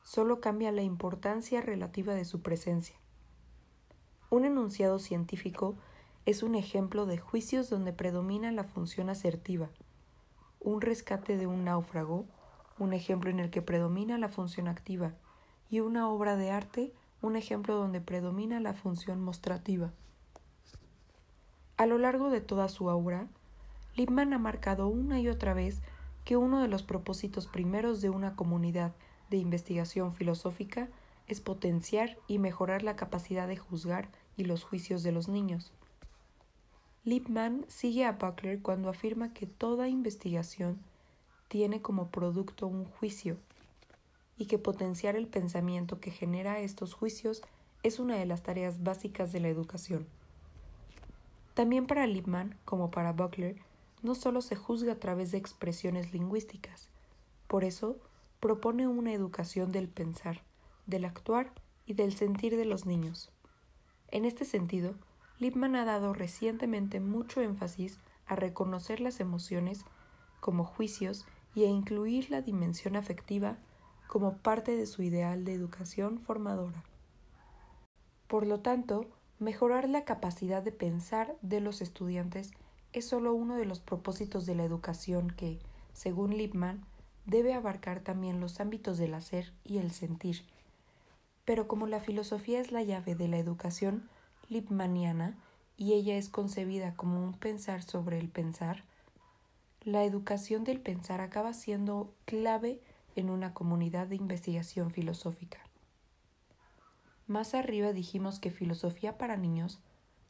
Solo 0.03 0.39
cambia 0.39 0.71
la 0.71 0.83
importancia 0.83 1.59
relativa 1.59 2.13
de 2.13 2.25
su 2.25 2.43
presencia. 2.43 2.95
Un 4.29 4.45
enunciado 4.45 4.99
científico 4.99 5.75
es 6.27 6.43
un 6.43 6.53
ejemplo 6.53 7.07
de 7.07 7.17
juicios 7.17 7.67
donde 7.71 7.93
predomina 7.93 8.51
la 8.51 8.63
función 8.63 9.09
asertiva. 9.09 9.69
Un 10.59 10.81
rescate 10.81 11.37
de 11.37 11.47
un 11.47 11.65
náufrago, 11.65 12.25
un 12.79 12.93
ejemplo 12.93 13.29
en 13.29 13.39
el 13.39 13.49
que 13.49 13.61
predomina 13.61 14.17
la 14.17 14.29
función 14.29 14.67
activa, 14.67 15.13
y 15.69 15.79
una 15.79 16.09
obra 16.09 16.35
de 16.35 16.51
arte, 16.51 16.93
un 17.21 17.35
ejemplo 17.35 17.75
donde 17.75 18.01
predomina 18.01 18.59
la 18.59 18.73
función 18.73 19.21
mostrativa. 19.21 19.91
A 21.77 21.85
lo 21.85 21.97
largo 21.97 22.29
de 22.29 22.41
toda 22.41 22.69
su 22.69 22.85
obra, 22.87 23.27
Lippmann 23.95 24.33
ha 24.33 24.39
marcado 24.39 24.87
una 24.87 25.19
y 25.19 25.27
otra 25.27 25.53
vez 25.53 25.81
que 26.25 26.37
uno 26.37 26.61
de 26.61 26.67
los 26.67 26.83
propósitos 26.83 27.47
primeros 27.47 28.01
de 28.01 28.09
una 28.09 28.35
comunidad 28.35 28.93
de 29.29 29.37
investigación 29.37 30.13
filosófica 30.13 30.89
es 31.27 31.41
potenciar 31.41 32.17
y 32.27 32.39
mejorar 32.39 32.83
la 32.83 32.95
capacidad 32.95 33.47
de 33.47 33.57
juzgar 33.57 34.09
y 34.37 34.45
los 34.45 34.63
juicios 34.63 35.03
de 35.03 35.11
los 35.11 35.27
niños. 35.27 35.73
Lippmann 37.07 37.63
sigue 37.69 38.03
a 38.03 38.11
Buckler 38.11 38.61
cuando 38.61 38.89
afirma 38.89 39.33
que 39.33 39.45
toda 39.45 39.87
investigación 39.87 40.77
tiene 41.47 41.81
como 41.81 42.09
producto 42.09 42.67
un 42.67 42.83
juicio 42.83 43.37
y 44.37 44.47
que 44.47 44.59
potenciar 44.59 45.15
el 45.15 45.25
pensamiento 45.25 46.01
que 46.01 46.11
genera 46.11 46.59
estos 46.59 46.93
juicios 46.93 47.43
es 47.81 47.99
una 47.99 48.17
de 48.17 48.25
las 48.25 48.43
tareas 48.43 48.83
básicas 48.83 49.31
de 49.31 49.39
la 49.39 49.47
educación. 49.47 50.05
También 51.53 51.87
para 51.87 52.05
Lippmann, 52.07 52.57
como 52.65 52.91
para 52.91 53.13
Buckler, 53.13 53.55
no 54.03 54.13
solo 54.13 54.41
se 54.41 54.57
juzga 54.57 54.91
a 54.91 54.99
través 54.99 55.31
de 55.31 55.37
expresiones 55.37 56.11
lingüísticas, 56.11 56.89
por 57.47 57.63
eso 57.63 57.95
propone 58.41 58.85
una 58.85 59.13
educación 59.13 59.71
del 59.71 59.87
pensar, 59.87 60.41
del 60.87 61.05
actuar 61.05 61.53
y 61.85 61.93
del 61.93 62.13
sentir 62.13 62.57
de 62.57 62.65
los 62.65 62.85
niños. 62.85 63.31
En 64.11 64.25
este 64.25 64.43
sentido, 64.43 64.95
Lippmann 65.39 65.75
ha 65.75 65.85
dado 65.85 66.13
recientemente 66.13 66.99
mucho 66.99 67.41
énfasis 67.41 67.99
a 68.25 68.35
reconocer 68.35 68.99
las 68.99 69.19
emociones 69.19 69.85
como 70.39 70.63
juicios 70.63 71.25
y 71.55 71.65
a 71.65 71.67
incluir 71.67 72.29
la 72.29 72.41
dimensión 72.41 72.95
afectiva 72.95 73.57
como 74.07 74.37
parte 74.37 74.75
de 74.75 74.85
su 74.85 75.03
ideal 75.03 75.45
de 75.45 75.53
educación 75.53 76.19
formadora. 76.19 76.83
Por 78.27 78.45
lo 78.45 78.59
tanto, 78.59 79.05
mejorar 79.39 79.89
la 79.89 80.05
capacidad 80.05 80.63
de 80.63 80.71
pensar 80.71 81.35
de 81.41 81.61
los 81.61 81.81
estudiantes 81.81 82.51
es 82.93 83.07
solo 83.07 83.33
uno 83.33 83.55
de 83.55 83.65
los 83.65 83.79
propósitos 83.79 84.45
de 84.45 84.55
la 84.55 84.63
educación 84.63 85.29
que, 85.29 85.59
según 85.93 86.35
Lippmann, 86.35 86.85
debe 87.25 87.53
abarcar 87.53 87.99
también 87.99 88.39
los 88.39 88.59
ámbitos 88.59 88.97
del 88.97 89.13
hacer 89.13 89.53
y 89.63 89.77
el 89.77 89.91
sentir. 89.91 90.43
Pero 91.45 91.67
como 91.67 91.87
la 91.87 91.99
filosofía 91.99 92.59
es 92.59 92.71
la 92.71 92.83
llave 92.83 93.15
de 93.15 93.27
la 93.27 93.37
educación 93.37 94.09
lippmanniana 94.49 95.37
y 95.77 95.93
ella 95.93 96.17
es 96.17 96.29
concebida 96.29 96.95
como 96.95 97.23
un 97.23 97.33
pensar 97.33 97.83
sobre 97.83 98.19
el 98.19 98.29
pensar, 98.29 98.83
la 99.81 100.03
educación 100.03 100.63
del 100.63 100.81
pensar 100.81 101.21
acaba 101.21 101.53
siendo 101.53 102.13
clave 102.25 102.81
en 103.15 103.29
una 103.29 103.53
comunidad 103.53 104.07
de 104.07 104.15
investigación 104.15 104.91
filosófica. 104.91 105.59
Más 107.27 107.53
arriba 107.53 107.93
dijimos 107.93 108.39
que 108.39 108.51
filosofía 108.51 109.17
para 109.17 109.37
niños 109.37 109.79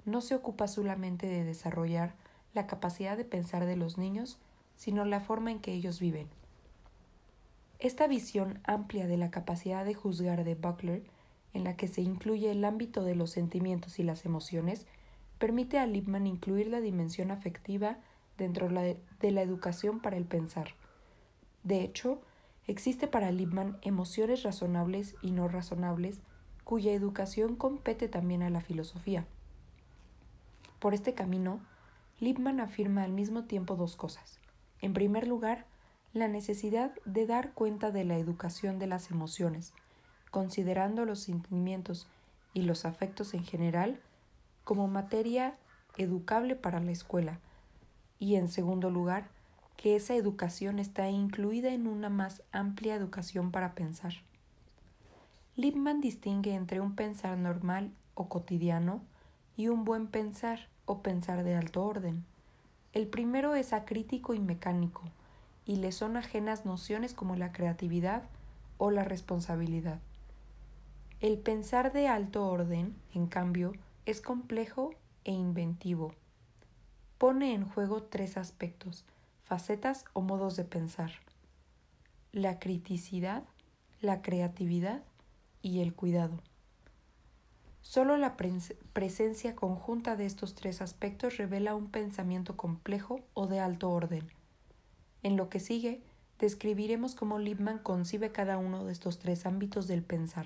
no 0.06 0.22
se 0.22 0.36
ocupa 0.36 0.68
solamente 0.68 1.28
de 1.28 1.44
desarrollar 1.44 2.16
la 2.54 2.66
capacidad 2.66 3.18
de 3.18 3.26
pensar 3.26 3.66
de 3.66 3.76
los 3.76 3.98
niños, 3.98 4.40
sino 4.76 5.06
la 5.06 5.20
forma 5.20 5.52
en 5.52 5.60
que 5.60 5.74
ellos 5.74 6.00
viven. 6.00 6.28
Esta 7.80 8.08
visión 8.08 8.60
amplia 8.64 9.06
de 9.06 9.18
la 9.18 9.30
capacidad 9.30 9.86
de 9.86 9.94
juzgar 9.94 10.44
de 10.44 10.56
Buckler, 10.56 11.04
en 11.58 11.64
la 11.64 11.76
que 11.76 11.88
se 11.88 12.02
incluye 12.02 12.52
el 12.52 12.64
ámbito 12.64 13.04
de 13.04 13.16
los 13.16 13.32
sentimientos 13.32 14.00
y 14.00 14.04
las 14.04 14.26
emociones, 14.26 14.86
permite 15.40 15.80
a 15.80 15.86
Lippmann 15.86 16.28
incluir 16.28 16.68
la 16.68 16.82
dimensión 16.82 17.32
afectiva 17.32 17.98
dentro 18.38 18.70
de 18.70 19.32
la 19.32 19.42
educación 19.42 20.00
para 20.00 20.18
el 20.18 20.26
pensar. 20.26 20.76
De 21.64 21.82
hecho, 21.82 22.22
existe 22.68 23.08
para 23.08 23.32
Lippmann 23.32 23.78
emociones 23.82 24.44
razonables 24.44 25.16
y 25.22 25.32
no 25.32 25.48
razonables 25.48 26.20
cuya 26.64 26.92
educación 26.92 27.56
compete 27.56 28.08
también 28.08 28.44
a 28.44 28.50
la 28.50 28.62
filosofía. 28.62 29.26
Por 30.80 30.94
este 30.94 31.14
camino, 31.14 31.60
Lippmann 32.20 32.60
afirma 32.60 33.04
al 33.04 33.14
mismo 33.14 33.46
tiempo 33.46 33.76
dos 33.76 33.96
cosas. 33.96 34.40
En 34.82 34.94
primer 34.94 35.28
lugar, 35.28 35.66
la 36.14 36.28
necesidad 36.28 36.94
de 37.06 37.26
dar 37.26 37.54
cuenta 37.54 37.92
de 37.92 38.06
la 38.06 38.18
educación 38.18 38.80
de 38.80 38.88
las 38.88 39.12
emociones, 39.12 39.74
considerando 40.38 41.04
los 41.04 41.22
sentimientos 41.22 42.06
y 42.54 42.62
los 42.62 42.86
afectos 42.86 43.34
en 43.34 43.44
general 43.44 44.00
como 44.66 44.88
materia 44.88 45.56
educable 45.98 46.56
para 46.56 46.80
la 46.80 46.92
escuela, 46.92 47.40
y 48.20 48.36
en 48.36 48.48
segundo 48.48 48.92
lugar, 48.92 49.30
que 49.78 49.96
esa 49.96 50.14
educación 50.14 50.78
está 50.78 51.10
incluida 51.10 51.70
en 51.74 51.88
una 51.88 52.10
más 52.10 52.44
amplia 52.52 52.94
educación 52.94 53.50
para 53.50 53.74
pensar. 53.74 54.14
Lippmann 55.56 56.02
distingue 56.02 56.54
entre 56.54 56.82
un 56.82 56.94
pensar 56.94 57.36
normal 57.36 57.90
o 58.14 58.30
cotidiano 58.30 59.02
y 59.56 59.70
un 59.70 59.86
buen 59.86 60.06
pensar 60.06 60.68
o 60.86 61.02
pensar 61.02 61.44
de 61.44 61.56
alto 61.56 61.84
orden. 61.84 62.26
El 62.94 63.08
primero 63.08 63.56
es 63.56 63.74
acrítico 63.74 64.36
y 64.36 64.40
mecánico, 64.40 65.02
y 65.66 65.78
le 65.78 65.92
son 65.92 66.16
ajenas 66.16 66.64
nociones 66.64 67.16
como 67.16 67.36
la 67.36 67.52
creatividad 67.52 68.22
o 68.78 68.92
la 68.92 69.04
responsabilidad. 69.04 70.00
El 71.20 71.40
pensar 71.40 71.94
de 71.94 72.08
alto 72.08 72.48
orden, 72.48 72.96
en 73.12 73.26
cambio, 73.26 73.74
es 74.06 74.22
complejo 74.22 74.92
e 75.24 75.32
inventivo. 75.32 76.14
Pone 77.18 77.56
en 77.56 77.66
juego 77.66 78.04
tres 78.04 78.38
aspectos, 78.38 79.04
facetas 79.42 80.06
o 80.14 80.22
modos 80.22 80.56
de 80.56 80.64
pensar. 80.64 81.14
La 82.32 82.60
criticidad, 82.60 83.44
la 84.00 84.22
creatividad 84.22 85.02
y 85.64 85.80
el 85.80 85.96
cuidado. 85.96 86.40
Solo 87.82 88.16
la 88.18 88.38
presencia 88.38 89.56
conjunta 89.56 90.18
de 90.18 90.28
estos 90.28 90.54
tres 90.54 90.84
aspectos 90.84 91.38
revela 91.38 91.74
un 91.74 91.90
pensamiento 91.90 92.56
complejo 92.56 93.22
o 93.34 93.48
de 93.48 93.60
alto 93.60 93.90
orden. 93.90 94.30
En 95.24 95.36
lo 95.36 95.50
que 95.50 95.60
sigue, 95.60 96.04
describiremos 96.38 97.16
cómo 97.16 97.40
Lippmann 97.40 97.80
concibe 97.80 98.32
cada 98.32 98.60
uno 98.60 98.86
de 98.86 98.92
estos 98.92 99.18
tres 99.18 99.48
ámbitos 99.48 99.88
del 99.88 100.04
pensar. 100.04 100.46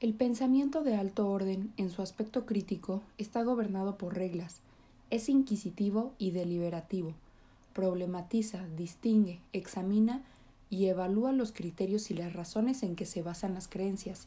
El 0.00 0.14
pensamiento 0.14 0.82
de 0.82 0.96
alto 0.96 1.28
orden, 1.28 1.74
en 1.76 1.90
su 1.90 2.00
aspecto 2.00 2.46
crítico, 2.46 3.02
está 3.18 3.42
gobernado 3.42 3.98
por 3.98 4.14
reglas, 4.14 4.62
es 5.10 5.28
inquisitivo 5.28 6.14
y 6.16 6.30
deliberativo, 6.30 7.12
problematiza, 7.74 8.66
distingue, 8.78 9.40
examina 9.52 10.22
y 10.70 10.86
evalúa 10.86 11.32
los 11.32 11.52
criterios 11.52 12.10
y 12.10 12.14
las 12.14 12.32
razones 12.32 12.82
en 12.82 12.96
que 12.96 13.04
se 13.04 13.20
basan 13.20 13.52
las 13.52 13.68
creencias, 13.68 14.26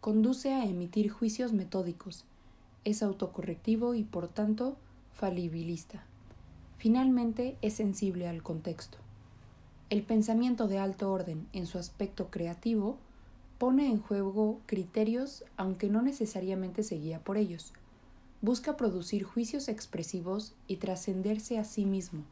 conduce 0.00 0.52
a 0.52 0.64
emitir 0.64 1.10
juicios 1.10 1.52
metódicos, 1.52 2.24
es 2.84 3.04
autocorrectivo 3.04 3.94
y 3.94 4.02
por 4.02 4.26
tanto 4.26 4.76
falibilista. 5.12 6.02
Finalmente 6.78 7.56
es 7.62 7.74
sensible 7.74 8.26
al 8.26 8.42
contexto. 8.42 8.98
El 9.90 10.02
pensamiento 10.02 10.66
de 10.66 10.78
alto 10.78 11.12
orden 11.12 11.46
en 11.52 11.66
su 11.68 11.78
aspecto 11.78 12.30
creativo 12.30 12.96
pone 13.62 13.86
en 13.86 14.00
juego 14.00 14.60
criterios 14.66 15.44
aunque 15.56 15.88
no 15.88 16.02
necesariamente 16.02 16.82
se 16.82 16.96
guía 16.96 17.20
por 17.20 17.36
ellos. 17.36 17.72
Busca 18.40 18.76
producir 18.76 19.22
juicios 19.22 19.68
expresivos 19.68 20.52
y 20.66 20.78
trascenderse 20.78 21.60
a 21.60 21.64
sí 21.64 21.86
mismo. 21.86 22.24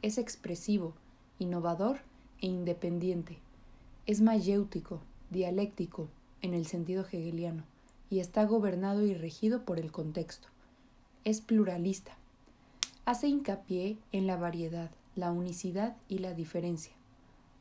Es 0.00 0.16
expresivo, 0.16 0.94
innovador 1.38 1.98
e 2.40 2.46
independiente. 2.46 3.36
Es 4.06 4.22
mayéutico, 4.22 5.02
dialéctico, 5.28 6.08
en 6.40 6.54
el 6.54 6.64
sentido 6.64 7.04
hegeliano, 7.04 7.64
y 8.08 8.20
está 8.20 8.46
gobernado 8.46 9.04
y 9.04 9.12
regido 9.12 9.66
por 9.66 9.78
el 9.78 9.92
contexto. 9.92 10.48
Es 11.22 11.42
pluralista. 11.42 12.16
Hace 13.04 13.28
hincapié 13.28 13.98
en 14.12 14.26
la 14.26 14.38
variedad, 14.38 14.90
la 15.16 15.32
unicidad 15.32 15.98
y 16.08 16.20
la 16.20 16.32
diferencia. 16.32 16.94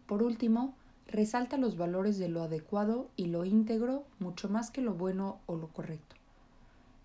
Por 0.05 0.23
último, 0.23 0.75
resalta 1.07 1.57
los 1.57 1.77
valores 1.77 2.17
de 2.17 2.27
lo 2.27 2.43
adecuado 2.43 3.07
y 3.15 3.27
lo 3.27 3.45
íntegro 3.45 4.03
mucho 4.19 4.49
más 4.49 4.71
que 4.71 4.81
lo 4.81 4.93
bueno 4.93 5.39
o 5.45 5.55
lo 5.55 5.69
correcto. 5.69 6.15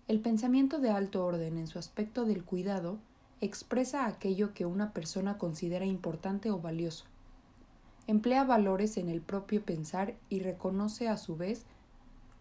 El 0.07 0.19
pensamiento 0.19 0.79
de 0.79 0.89
alto 0.89 1.25
orden 1.25 1.57
en 1.57 1.67
su 1.67 1.79
aspecto 1.79 2.25
del 2.25 2.43
cuidado 2.43 2.97
expresa 3.39 4.05
aquello 4.05 4.53
que 4.53 4.65
una 4.65 4.91
persona 4.91 5.37
considera 5.37 5.85
importante 5.85 6.51
o 6.51 6.59
valioso, 6.59 7.05
emplea 8.07 8.43
valores 8.43 8.97
en 8.97 9.09
el 9.09 9.21
propio 9.21 9.63
pensar 9.63 10.15
y 10.29 10.39
reconoce 10.39 11.07
a 11.07 11.17
su 11.17 11.37
vez 11.37 11.65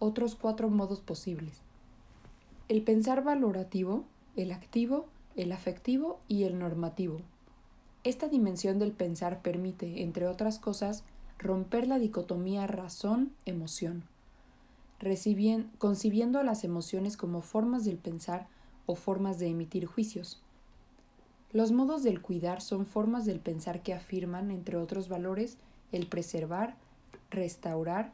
otros 0.01 0.35
cuatro 0.35 0.69
modos 0.69 1.01
posibles. 1.01 1.61
El 2.69 2.83
pensar 2.83 3.23
valorativo, 3.23 4.05
el 4.35 4.51
activo, 4.51 5.07
el 5.37 5.53
afectivo 5.53 6.19
y 6.27 6.45
el 6.45 6.59
normativo. 6.59 7.19
Esta 8.03 8.27
dimensión 8.27 8.81
del 8.81 8.91
pensar 8.91 9.43
permite, 9.43 10.03
entre 10.03 10.27
otras 10.27 10.59
cosas, 10.59 11.05
romper 11.43 11.89
la 11.89 11.99
dicotomía 11.99 12.69
razón-emoción, 12.69 14.05
concibiendo 15.79 16.43
las 16.45 16.63
emociones 16.63 17.17
como 17.17 17.43
formas 17.43 17.85
del 17.85 17.99
pensar 17.99 18.47
o 18.87 18.95
formas 18.95 19.41
de 19.41 19.49
emitir 19.49 19.87
juicios. 19.87 20.41
Los 21.53 21.73
modos 21.73 22.05
del 22.05 22.23
cuidar 22.23 22.61
son 22.61 22.87
formas 22.87 23.27
del 23.27 23.41
pensar 23.41 23.83
que 23.83 23.93
afirman, 23.93 24.53
entre 24.53 24.77
otros 24.77 25.09
valores, 25.09 25.59
el 25.91 26.07
preservar, 26.07 26.77
restaurar, 27.31 28.13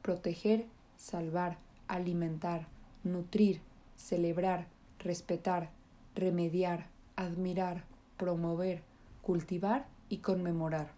proteger, 0.00 0.66
salvar, 0.96 1.58
alimentar, 1.88 2.68
nutrir, 3.02 3.60
celebrar, 3.96 4.68
respetar, 5.00 5.70
remediar, 6.14 6.86
admirar, 7.16 7.84
promover, 8.16 8.82
cultivar 9.20 9.86
y 10.08 10.18
conmemorar. 10.18 10.97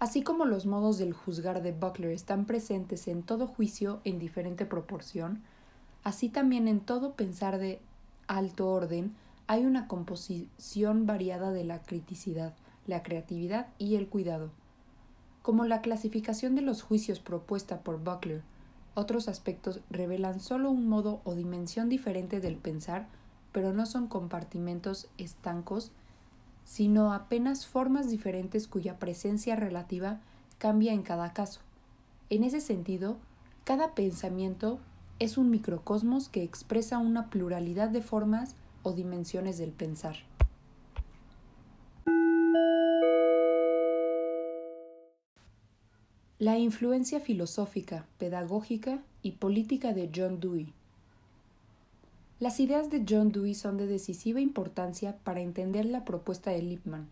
Así 0.00 0.22
como 0.22 0.46
los 0.46 0.64
modos 0.64 0.96
del 0.96 1.12
juzgar 1.12 1.62
de 1.62 1.72
Buckler 1.72 2.12
están 2.12 2.46
presentes 2.46 3.06
en 3.06 3.22
todo 3.22 3.46
juicio 3.46 4.00
en 4.04 4.18
diferente 4.18 4.64
proporción, 4.64 5.42
así 6.04 6.30
también 6.30 6.68
en 6.68 6.80
todo 6.80 7.12
pensar 7.12 7.58
de 7.58 7.80
alto 8.26 8.70
orden 8.70 9.14
hay 9.46 9.66
una 9.66 9.88
composición 9.88 11.04
variada 11.04 11.52
de 11.52 11.64
la 11.64 11.82
criticidad, 11.82 12.54
la 12.86 13.02
creatividad 13.02 13.68
y 13.76 13.96
el 13.96 14.08
cuidado. 14.08 14.50
Como 15.42 15.66
la 15.66 15.82
clasificación 15.82 16.54
de 16.54 16.62
los 16.62 16.80
juicios 16.80 17.20
propuesta 17.20 17.80
por 17.80 18.02
Buckler, 18.02 18.42
otros 18.94 19.28
aspectos 19.28 19.80
revelan 19.90 20.40
solo 20.40 20.70
un 20.70 20.88
modo 20.88 21.20
o 21.24 21.34
dimensión 21.34 21.90
diferente 21.90 22.40
del 22.40 22.56
pensar, 22.56 23.06
pero 23.52 23.74
no 23.74 23.84
son 23.84 24.06
compartimentos 24.06 25.10
estancos, 25.18 25.92
sino 26.70 27.12
apenas 27.12 27.66
formas 27.66 28.08
diferentes 28.08 28.68
cuya 28.68 29.00
presencia 29.00 29.56
relativa 29.56 30.20
cambia 30.58 30.92
en 30.92 31.02
cada 31.02 31.32
caso. 31.32 31.58
En 32.28 32.44
ese 32.44 32.60
sentido, 32.60 33.16
cada 33.64 33.96
pensamiento 33.96 34.78
es 35.18 35.36
un 35.36 35.50
microcosmos 35.50 36.28
que 36.28 36.44
expresa 36.44 36.98
una 36.98 37.28
pluralidad 37.28 37.88
de 37.88 38.02
formas 38.02 38.54
o 38.84 38.92
dimensiones 38.92 39.58
del 39.58 39.72
pensar. 39.72 40.18
La 46.38 46.56
influencia 46.56 47.18
filosófica, 47.18 48.06
pedagógica 48.16 49.02
y 49.22 49.32
política 49.32 49.92
de 49.92 50.08
John 50.14 50.38
Dewey. 50.38 50.72
Las 52.40 52.58
ideas 52.58 52.88
de 52.88 53.04
John 53.06 53.32
Dewey 53.32 53.54
son 53.54 53.76
de 53.76 53.86
decisiva 53.86 54.40
importancia 54.40 55.18
para 55.24 55.42
entender 55.42 55.84
la 55.84 56.06
propuesta 56.06 56.50
de 56.50 56.62
Lippmann. 56.62 57.06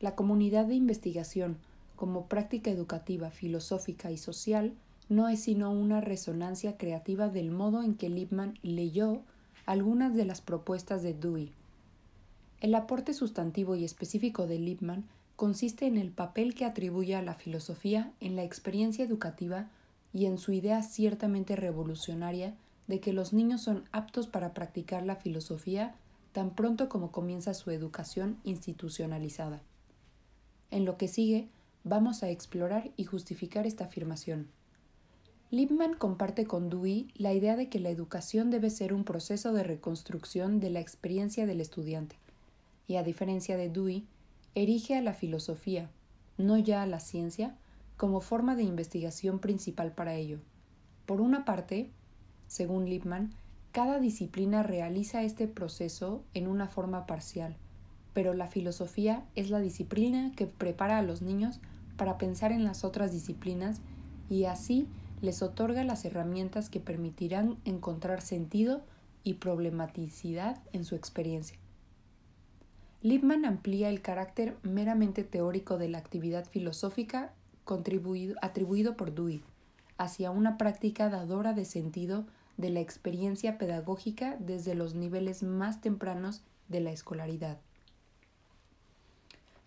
La 0.00 0.16
comunidad 0.16 0.66
de 0.66 0.74
investigación, 0.74 1.58
como 1.94 2.26
práctica 2.26 2.68
educativa, 2.68 3.30
filosófica 3.30 4.10
y 4.10 4.18
social, 4.18 4.72
no 5.08 5.28
es 5.28 5.42
sino 5.44 5.70
una 5.70 6.00
resonancia 6.00 6.76
creativa 6.76 7.28
del 7.28 7.52
modo 7.52 7.84
en 7.84 7.94
que 7.94 8.08
Lippmann 8.08 8.58
leyó 8.64 9.20
algunas 9.64 10.16
de 10.16 10.24
las 10.24 10.40
propuestas 10.40 11.04
de 11.04 11.14
Dewey. 11.14 11.52
El 12.60 12.74
aporte 12.74 13.14
sustantivo 13.14 13.76
y 13.76 13.84
específico 13.84 14.48
de 14.48 14.58
Lippmann 14.58 15.04
consiste 15.36 15.86
en 15.86 15.96
el 15.96 16.10
papel 16.10 16.56
que 16.56 16.64
atribuye 16.64 17.14
a 17.14 17.22
la 17.22 17.34
filosofía 17.34 18.10
en 18.18 18.34
la 18.34 18.42
experiencia 18.42 19.04
educativa 19.04 19.68
y 20.12 20.26
en 20.26 20.38
su 20.38 20.50
idea 20.50 20.82
ciertamente 20.82 21.54
revolucionaria 21.54 22.56
de 22.86 23.00
que 23.00 23.12
los 23.12 23.32
niños 23.32 23.62
son 23.62 23.88
aptos 23.92 24.26
para 24.26 24.54
practicar 24.54 25.04
la 25.04 25.16
filosofía 25.16 25.94
tan 26.32 26.54
pronto 26.54 26.88
como 26.88 27.12
comienza 27.12 27.54
su 27.54 27.70
educación 27.70 28.38
institucionalizada. 28.44 29.62
En 30.70 30.84
lo 30.84 30.96
que 30.96 31.08
sigue, 31.08 31.48
vamos 31.84 32.22
a 32.22 32.30
explorar 32.30 32.90
y 32.96 33.04
justificar 33.04 33.66
esta 33.66 33.84
afirmación. 33.84 34.48
Lippmann 35.50 35.94
comparte 35.94 36.46
con 36.46 36.70
Dewey 36.70 37.08
la 37.14 37.34
idea 37.34 37.56
de 37.56 37.68
que 37.68 37.78
la 37.78 37.90
educación 37.90 38.50
debe 38.50 38.70
ser 38.70 38.94
un 38.94 39.04
proceso 39.04 39.52
de 39.52 39.62
reconstrucción 39.62 40.60
de 40.60 40.70
la 40.70 40.80
experiencia 40.80 41.44
del 41.44 41.60
estudiante, 41.60 42.16
y 42.88 42.96
a 42.96 43.02
diferencia 43.02 43.58
de 43.58 43.68
Dewey, 43.68 44.06
erige 44.54 44.96
a 44.96 45.02
la 45.02 45.12
filosofía, 45.12 45.90
no 46.38 46.56
ya 46.56 46.82
a 46.82 46.86
la 46.86 47.00
ciencia, 47.00 47.54
como 47.98 48.22
forma 48.22 48.56
de 48.56 48.62
investigación 48.62 49.38
principal 49.40 49.92
para 49.92 50.14
ello. 50.14 50.38
Por 51.04 51.20
una 51.20 51.44
parte, 51.44 51.90
según 52.52 52.84
Lippmann, 52.84 53.32
cada 53.72 53.98
disciplina 53.98 54.62
realiza 54.62 55.22
este 55.22 55.48
proceso 55.48 56.22
en 56.34 56.46
una 56.46 56.68
forma 56.68 57.06
parcial, 57.06 57.56
pero 58.12 58.34
la 58.34 58.46
filosofía 58.46 59.24
es 59.34 59.48
la 59.48 59.58
disciplina 59.58 60.32
que 60.36 60.46
prepara 60.46 60.98
a 60.98 61.02
los 61.02 61.22
niños 61.22 61.62
para 61.96 62.18
pensar 62.18 62.52
en 62.52 62.62
las 62.62 62.84
otras 62.84 63.10
disciplinas 63.10 63.80
y 64.28 64.44
así 64.44 64.86
les 65.22 65.40
otorga 65.40 65.82
las 65.82 66.04
herramientas 66.04 66.68
que 66.68 66.78
permitirán 66.78 67.56
encontrar 67.64 68.20
sentido 68.20 68.82
y 69.24 69.34
problematicidad 69.34 70.60
en 70.74 70.84
su 70.84 70.94
experiencia. 70.94 71.56
Lippmann 73.00 73.46
amplía 73.46 73.88
el 73.88 74.02
carácter 74.02 74.58
meramente 74.62 75.24
teórico 75.24 75.78
de 75.78 75.88
la 75.88 75.96
actividad 75.96 76.44
filosófica 76.44 77.32
atribuido 78.42 78.94
por 78.98 79.14
Dewey 79.14 79.42
hacia 79.96 80.30
una 80.30 80.58
práctica 80.58 81.08
dadora 81.08 81.54
de 81.54 81.64
sentido 81.64 82.26
de 82.56 82.70
la 82.70 82.80
experiencia 82.80 83.58
pedagógica 83.58 84.36
desde 84.38 84.74
los 84.74 84.94
niveles 84.94 85.42
más 85.42 85.80
tempranos 85.80 86.42
de 86.68 86.80
la 86.80 86.92
escolaridad. 86.92 87.58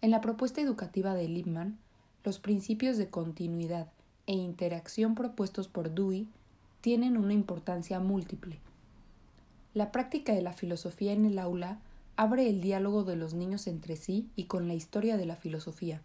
En 0.02 0.12
la 0.12 0.22
propuesta 0.22 0.62
educativa 0.62 1.14
de 1.16 1.28
Lippmann, 1.28 1.78
los 2.24 2.40
principios 2.40 2.98
de 2.98 3.10
continuidad 3.10 3.88
e 4.28 4.34
interacción 4.34 5.16
propuestos 5.16 5.68
por 5.68 5.92
Dewey 5.92 6.28
tienen 6.82 7.18
una 7.18 7.34
importancia 7.34 8.00
múltiple. 8.00 8.60
La 9.74 9.92
práctica 9.92 10.34
de 10.34 10.42
la 10.42 10.54
filosofía 10.54 11.14
en 11.14 11.26
el 11.26 11.40
aula 11.40 11.80
abre 12.16 12.50
el 12.50 12.62
diálogo 12.62 13.04
de 13.04 13.16
los 13.16 13.34
niños 13.34 13.68
entre 13.68 13.96
sí 13.96 14.30
y 14.36 14.46
con 14.46 14.68
la 14.68 14.74
historia 14.74 15.18
de 15.18 15.26
la 15.26 15.36
filosofía. 15.36 16.02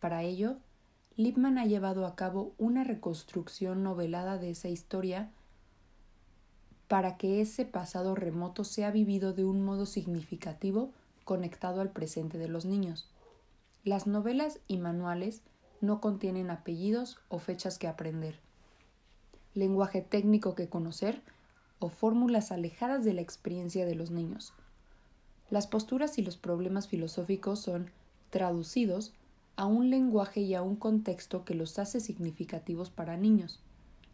Para 0.00 0.22
ello, 0.22 0.56
Lippmann 1.16 1.58
ha 1.58 1.64
llevado 1.64 2.04
a 2.06 2.14
cabo 2.14 2.52
una 2.58 2.84
reconstrucción 2.84 3.82
novelada 3.82 4.36
de 4.36 4.50
esa 4.50 4.68
historia 4.68 5.30
para 6.88 7.16
que 7.16 7.40
ese 7.40 7.64
pasado 7.64 8.14
remoto 8.14 8.64
sea 8.64 8.90
vivido 8.90 9.32
de 9.32 9.44
un 9.44 9.64
modo 9.64 9.86
significativo 9.86 10.90
conectado 11.24 11.80
al 11.80 11.90
presente 11.90 12.38
de 12.38 12.48
los 12.48 12.64
niños. 12.64 13.08
Las 13.84 14.06
novelas 14.06 14.60
y 14.68 14.78
manuales 14.78 15.42
no 15.80 16.00
contienen 16.00 16.50
apellidos 16.50 17.18
o 17.28 17.38
fechas 17.38 17.78
que 17.78 17.88
aprender, 17.88 18.38
lenguaje 19.54 20.00
técnico 20.00 20.54
que 20.54 20.68
conocer 20.68 21.22
o 21.78 21.88
fórmulas 21.88 22.52
alejadas 22.52 23.04
de 23.04 23.12
la 23.12 23.20
experiencia 23.20 23.84
de 23.84 23.94
los 23.94 24.10
niños. 24.10 24.52
Las 25.50 25.66
posturas 25.66 26.18
y 26.18 26.22
los 26.22 26.36
problemas 26.36 26.88
filosóficos 26.88 27.60
son 27.60 27.90
traducidos 28.30 29.12
a 29.56 29.66
un 29.66 29.90
lenguaje 29.90 30.40
y 30.40 30.54
a 30.54 30.62
un 30.62 30.76
contexto 30.76 31.44
que 31.44 31.54
los 31.54 31.78
hace 31.78 32.00
significativos 32.00 32.90
para 32.90 33.16
niños 33.16 33.60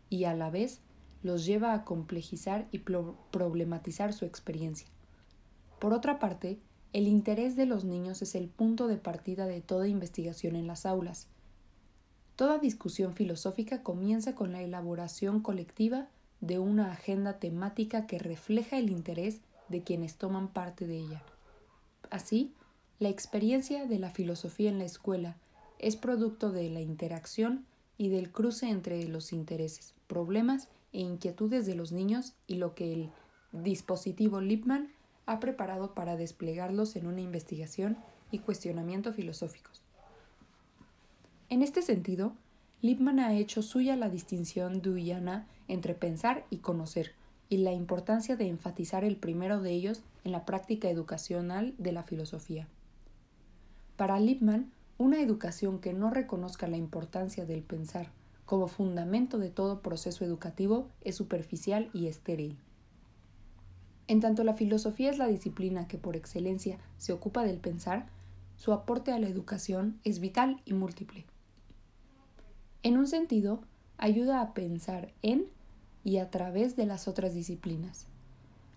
y 0.09 0.25
a 0.25 0.35
la 0.35 0.51
vez 0.51 0.81
los 1.23 1.47
lleva 1.47 1.73
a 1.75 1.85
complejizar 1.85 2.69
y 2.73 2.81
problematizar 2.81 4.13
su 4.13 4.25
experiencia. 4.25 4.89
Por 5.79 5.93
otra 5.93 6.19
parte, 6.19 6.59
el 6.93 7.09
interés 7.09 7.57
de 7.57 7.67
los 7.67 7.85
niños 7.85 8.23
es 8.23 8.35
el 8.35 8.49
punto 8.49 8.87
de 8.87 8.97
partida 8.97 9.47
de 9.47 9.61
toda 9.61 9.89
investigación 9.89 10.57
en 10.57 10.67
las 10.67 10.85
aulas. 10.85 11.29
Toda 12.37 12.59
discusión 12.59 13.15
filosófica 13.15 13.83
comienza 13.83 14.35
con 14.35 14.53
la 14.53 14.63
elaboración 14.63 15.41
colectiva 15.41 16.09
de 16.41 16.59
una 16.59 16.93
agenda 16.93 17.39
temática 17.39 18.07
que 18.07 18.19
refleja 18.19 18.79
el 18.79 18.91
interés 18.91 19.41
de 19.69 19.83
quienes 19.83 20.17
toman 20.17 20.49
parte 20.49 20.87
de 20.87 20.99
ella. 20.99 21.23
Así, 22.11 22.53
la 22.99 23.09
experiencia 23.09 23.87
de 23.87 23.99
la 23.99 24.11
filosofía 24.11 24.71
en 24.71 24.79
la 24.79 24.85
escuela 24.85 25.37
es 25.79 25.97
producto 25.97 26.53
de 26.53 26.69
la 26.69 26.81
interacción 26.81 27.65
y 27.97 28.09
del 28.09 28.31
cruce 28.31 28.69
entre 28.69 29.07
los 29.09 29.33
intereses, 29.33 29.95
problemas 30.07 30.69
e 30.93 31.01
inquietudes 31.01 31.67
de 31.67 31.75
los 31.75 31.93
niños 31.93 32.35
y 32.47 32.57
lo 32.57 32.75
que 32.75 32.93
el 32.93 33.11
dispositivo 33.53 34.41
Lippmann 34.41 34.93
ha 35.27 35.41
preparado 35.41 35.95
para 35.95 36.17
desplegarlos 36.17 36.97
en 36.97 37.07
una 37.07 37.21
investigación 37.21 37.97
y 38.31 38.39
cuestionamiento 38.39 39.13
filosóficos. 39.13 39.83
En 41.49 41.63
este 41.63 41.83
sentido, 41.83 42.33
Lippmann 42.81 43.21
ha 43.21 43.35
hecho 43.35 43.63
suya 43.63 43.95
la 43.97 44.09
distinción 44.09 44.83
deweyana 44.83 45.47
entre 45.69 45.95
pensar 45.95 46.45
y 46.51 46.59
conocer, 46.59 47.13
y 47.49 47.59
la 47.59 47.73
importancia 47.73 48.35
de 48.35 48.49
enfatizar 48.49 49.05
el 49.05 49.17
primero 49.17 49.61
de 49.61 49.73
ellos 49.73 50.03
en 50.25 50.33
la 50.33 50.47
práctica 50.47 50.89
educacional 50.89 51.75
de 51.77 51.93
la 51.93 52.03
filosofía. 52.03 52.67
Para 53.97 54.19
Lippmann, 54.19 54.73
una 54.97 55.21
educación 55.21 55.79
que 55.79 55.93
no 55.93 56.11
reconozca 56.11 56.67
la 56.67 56.79
importancia 56.79 57.45
del 57.45 57.63
pensar 57.63 58.11
como 58.47 58.69
fundamento 58.69 59.39
de 59.39 59.51
todo 59.51 59.81
proceso 59.81 60.25
educativo 60.25 60.89
es 61.03 61.17
superficial 61.17 61.91
y 61.93 62.07
estéril. 62.07 62.59
En 64.09 64.21
tanto 64.21 64.45
la 64.45 64.55
filosofía 64.55 65.11
es 65.11 65.19
la 65.19 65.29
disciplina 65.29 65.89
que 65.89 65.99
por 65.99 66.17
excelencia 66.17 66.79
se 66.99 67.13
ocupa 67.13 67.45
del 67.45 67.59
pensar, 67.59 68.07
su 68.57 68.73
aporte 68.73 69.13
a 69.13 69.19
la 69.19 69.29
educación 69.29 69.99
es 70.05 70.21
vital 70.21 70.61
y 70.65 70.75
múltiple. 70.75 71.25
En 72.83 72.99
un 72.99 73.07
sentido, 73.07 73.63
ayuda 73.97 74.41
a 74.41 74.55
pensar 74.55 75.13
en 75.23 75.47
y 76.05 76.19
a 76.19 76.31
través 76.31 76.77
de 76.77 76.85
las 76.85 77.07
otras 77.07 77.33
disciplinas, 77.33 78.07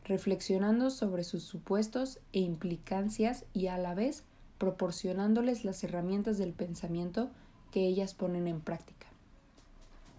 reflexionando 0.04 0.92
sobre 0.92 1.24
sus 1.24 1.44
supuestos 1.44 2.20
e 2.32 2.40
implicancias 2.40 3.46
y 3.54 3.68
a 3.68 3.78
la 3.78 3.96
vez 3.96 4.24
proporcionándoles 4.58 5.66
las 5.66 5.84
herramientas 5.84 6.38
del 6.38 6.54
pensamiento 6.54 7.30
que 7.72 7.86
ellas 7.88 8.14
ponen 8.14 8.48
en 8.48 8.62
práctica. 8.62 9.08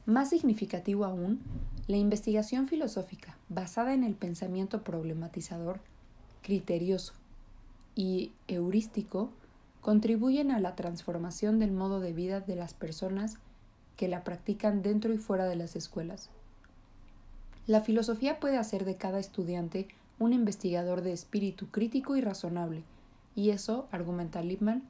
Más 0.06 0.30
significativo 0.30 1.04
aún, 1.04 1.40
la 1.88 1.96
investigación 1.96 2.68
filosófica, 2.68 3.36
basada 3.48 3.92
en 3.92 4.04
el 4.04 4.14
pensamiento 4.14 4.84
problematizador, 4.84 5.80
criterioso 6.42 7.12
y 7.96 8.30
heurístico, 8.46 9.30
contribuyen 9.80 10.52
a 10.52 10.60
la 10.60 10.76
transformación 10.76 11.58
del 11.58 11.72
modo 11.72 11.98
de 11.98 12.12
vida 12.12 12.38
de 12.38 12.54
las 12.54 12.72
personas 12.72 13.38
que 13.96 14.06
la 14.06 14.22
practican 14.22 14.80
dentro 14.80 15.12
y 15.12 15.18
fuera 15.18 15.46
de 15.46 15.56
las 15.56 15.74
escuelas. 15.74 16.30
La 17.66 17.80
filosofía 17.80 18.38
puede 18.38 18.58
hacer 18.58 18.84
de 18.84 18.94
cada 18.94 19.18
estudiante 19.18 19.88
un 20.20 20.32
investigador 20.32 21.02
de 21.02 21.12
espíritu 21.12 21.66
crítico 21.72 22.14
y 22.14 22.20
razonable, 22.20 22.84
y 23.34 23.50
eso, 23.50 23.88
argumenta 23.90 24.40
Lippmann, 24.40 24.84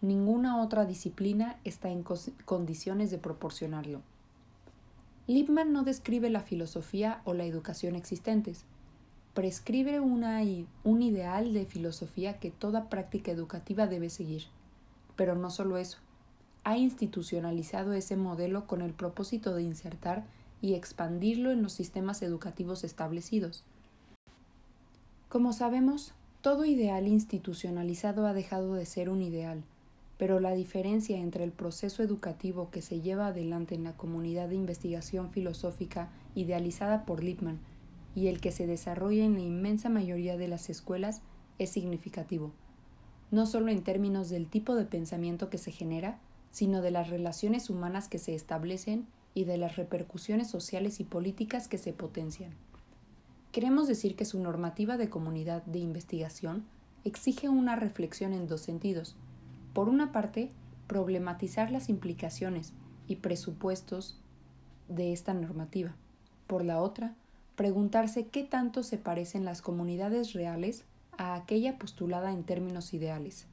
ninguna 0.00 0.62
otra 0.62 0.86
disciplina 0.86 1.58
está 1.64 1.90
en 1.90 2.02
condiciones 2.46 3.10
de 3.10 3.18
proporcionarlo. 3.18 4.00
Lippmann 5.26 5.72
no 5.72 5.84
describe 5.84 6.28
la 6.28 6.42
filosofía 6.42 7.22
o 7.24 7.32
la 7.32 7.44
educación 7.44 7.96
existentes, 7.96 8.64
prescribe 9.32 9.98
una, 10.00 10.42
un 10.84 11.02
ideal 11.02 11.54
de 11.54 11.64
filosofía 11.64 12.38
que 12.38 12.50
toda 12.50 12.90
práctica 12.90 13.32
educativa 13.32 13.86
debe 13.86 14.10
seguir. 14.10 14.44
Pero 15.16 15.34
no 15.34 15.50
solo 15.50 15.78
eso, 15.78 15.98
ha 16.62 16.76
institucionalizado 16.76 17.94
ese 17.94 18.16
modelo 18.16 18.66
con 18.66 18.82
el 18.82 18.92
propósito 18.92 19.54
de 19.54 19.62
insertar 19.62 20.24
y 20.60 20.74
expandirlo 20.74 21.50
en 21.50 21.62
los 21.62 21.72
sistemas 21.72 22.22
educativos 22.22 22.84
establecidos. 22.84 23.64
Como 25.28 25.52
sabemos, 25.52 26.12
todo 26.42 26.64
ideal 26.64 27.08
institucionalizado 27.08 28.26
ha 28.26 28.34
dejado 28.34 28.74
de 28.74 28.86
ser 28.86 29.08
un 29.08 29.22
ideal, 29.22 29.62
pero 30.18 30.40
la 30.40 30.54
diferencia 30.54 31.18
entre 31.18 31.44
el 31.44 31.52
proceso 31.52 32.02
educativo 32.02 32.70
que 32.70 32.82
se 32.82 33.00
lleva 33.00 33.28
adelante 33.28 33.74
en 33.74 33.84
la 33.84 33.96
comunidad 33.96 34.48
de 34.48 34.54
investigación 34.54 35.30
filosófica 35.30 36.10
idealizada 36.34 37.04
por 37.04 37.22
Lippmann 37.22 37.58
y 38.14 38.28
el 38.28 38.40
que 38.40 38.52
se 38.52 38.66
desarrolla 38.66 39.24
en 39.24 39.34
la 39.34 39.40
inmensa 39.40 39.88
mayoría 39.88 40.36
de 40.36 40.48
las 40.48 40.70
escuelas 40.70 41.22
es 41.58 41.70
significativo, 41.70 42.52
no 43.30 43.46
solo 43.46 43.70
en 43.70 43.82
términos 43.82 44.28
del 44.28 44.46
tipo 44.46 44.74
de 44.74 44.84
pensamiento 44.84 45.50
que 45.50 45.58
se 45.58 45.72
genera, 45.72 46.18
sino 46.52 46.82
de 46.82 46.92
las 46.92 47.10
relaciones 47.10 47.68
humanas 47.70 48.08
que 48.08 48.18
se 48.18 48.34
establecen 48.34 49.06
y 49.34 49.44
de 49.44 49.58
las 49.58 49.74
repercusiones 49.76 50.48
sociales 50.48 51.00
y 51.00 51.04
políticas 51.04 51.66
que 51.66 51.78
se 51.78 51.92
potencian. 51.92 52.52
Queremos 53.50 53.88
decir 53.88 54.14
que 54.14 54.24
su 54.24 54.40
normativa 54.40 54.96
de 54.96 55.10
comunidad 55.10 55.64
de 55.64 55.80
investigación 55.80 56.64
exige 57.04 57.48
una 57.48 57.76
reflexión 57.76 58.32
en 58.32 58.46
dos 58.46 58.60
sentidos. 58.60 59.16
Por 59.74 59.90
una 59.90 60.12
parte, 60.12 60.50
problematizar 60.86 61.70
las 61.70 61.90
implicaciones 61.90 62.72
y 63.06 63.16
presupuestos 63.16 64.18
de 64.88 65.12
esta 65.12 65.34
normativa. 65.34 65.94
Por 66.46 66.64
la 66.64 66.80
otra, 66.80 67.14
preguntarse 67.56 68.28
qué 68.28 68.44
tanto 68.44 68.82
se 68.82 68.98
parecen 68.98 69.44
las 69.44 69.60
comunidades 69.60 70.32
reales 70.32 70.84
a 71.18 71.34
aquella 71.34 71.78
postulada 71.78 72.32
en 72.32 72.44
términos 72.44 72.94
ideales. 72.94 73.46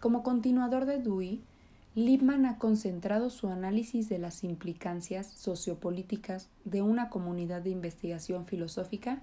Como 0.00 0.22
continuador 0.22 0.86
de 0.86 0.98
Dewey, 0.98 1.42
Lippmann 1.94 2.46
ha 2.46 2.58
concentrado 2.58 3.28
su 3.28 3.48
análisis 3.48 4.08
de 4.08 4.18
las 4.18 4.44
implicancias 4.44 5.26
sociopolíticas 5.26 6.48
de 6.64 6.80
una 6.82 7.10
comunidad 7.10 7.62
de 7.62 7.70
investigación 7.70 8.46
filosófica 8.46 9.22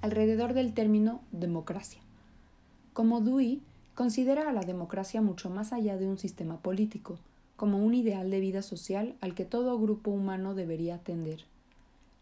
alrededor 0.00 0.54
del 0.54 0.74
término 0.74 1.20
democracia. 1.30 2.00
Como 2.92 3.20
Dewey, 3.20 3.62
considera 3.98 4.48
a 4.48 4.52
la 4.52 4.60
democracia 4.60 5.20
mucho 5.20 5.50
más 5.50 5.72
allá 5.72 5.96
de 5.96 6.06
un 6.06 6.18
sistema 6.18 6.58
político, 6.62 7.18
como 7.56 7.84
un 7.84 7.94
ideal 7.94 8.30
de 8.30 8.38
vida 8.38 8.62
social 8.62 9.16
al 9.20 9.34
que 9.34 9.44
todo 9.44 9.76
grupo 9.76 10.12
humano 10.12 10.54
debería 10.54 10.94
atender. 10.94 11.46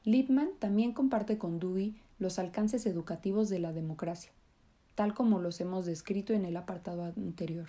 Lippmann 0.03 0.49
también 0.59 0.95
comparte 0.95 1.37
con 1.37 1.59
Dewey 1.59 1.95
los 2.19 2.39
alcances 2.39 2.87
educativos 2.87 3.51
de 3.51 3.59
la 3.59 3.75
democracia, 3.75 4.33
tal 4.95 5.13
como 5.13 5.39
los 5.39 5.61
hemos 5.61 5.85
descrito 5.85 6.33
en 6.33 6.47
el 6.47 6.57
apartado 6.57 7.05
anterior. 7.05 7.69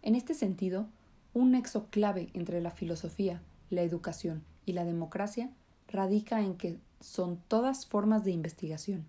En 0.00 0.14
este 0.14 0.32
sentido, 0.32 0.86
un 1.34 1.50
nexo 1.50 1.88
clave 1.90 2.30
entre 2.32 2.62
la 2.62 2.70
filosofía, 2.70 3.42
la 3.68 3.82
educación 3.82 4.44
y 4.64 4.72
la 4.72 4.86
democracia 4.86 5.50
radica 5.88 6.40
en 6.40 6.54
que 6.54 6.78
son 7.00 7.38
todas 7.48 7.84
formas 7.84 8.24
de 8.24 8.30
investigación. 8.30 9.04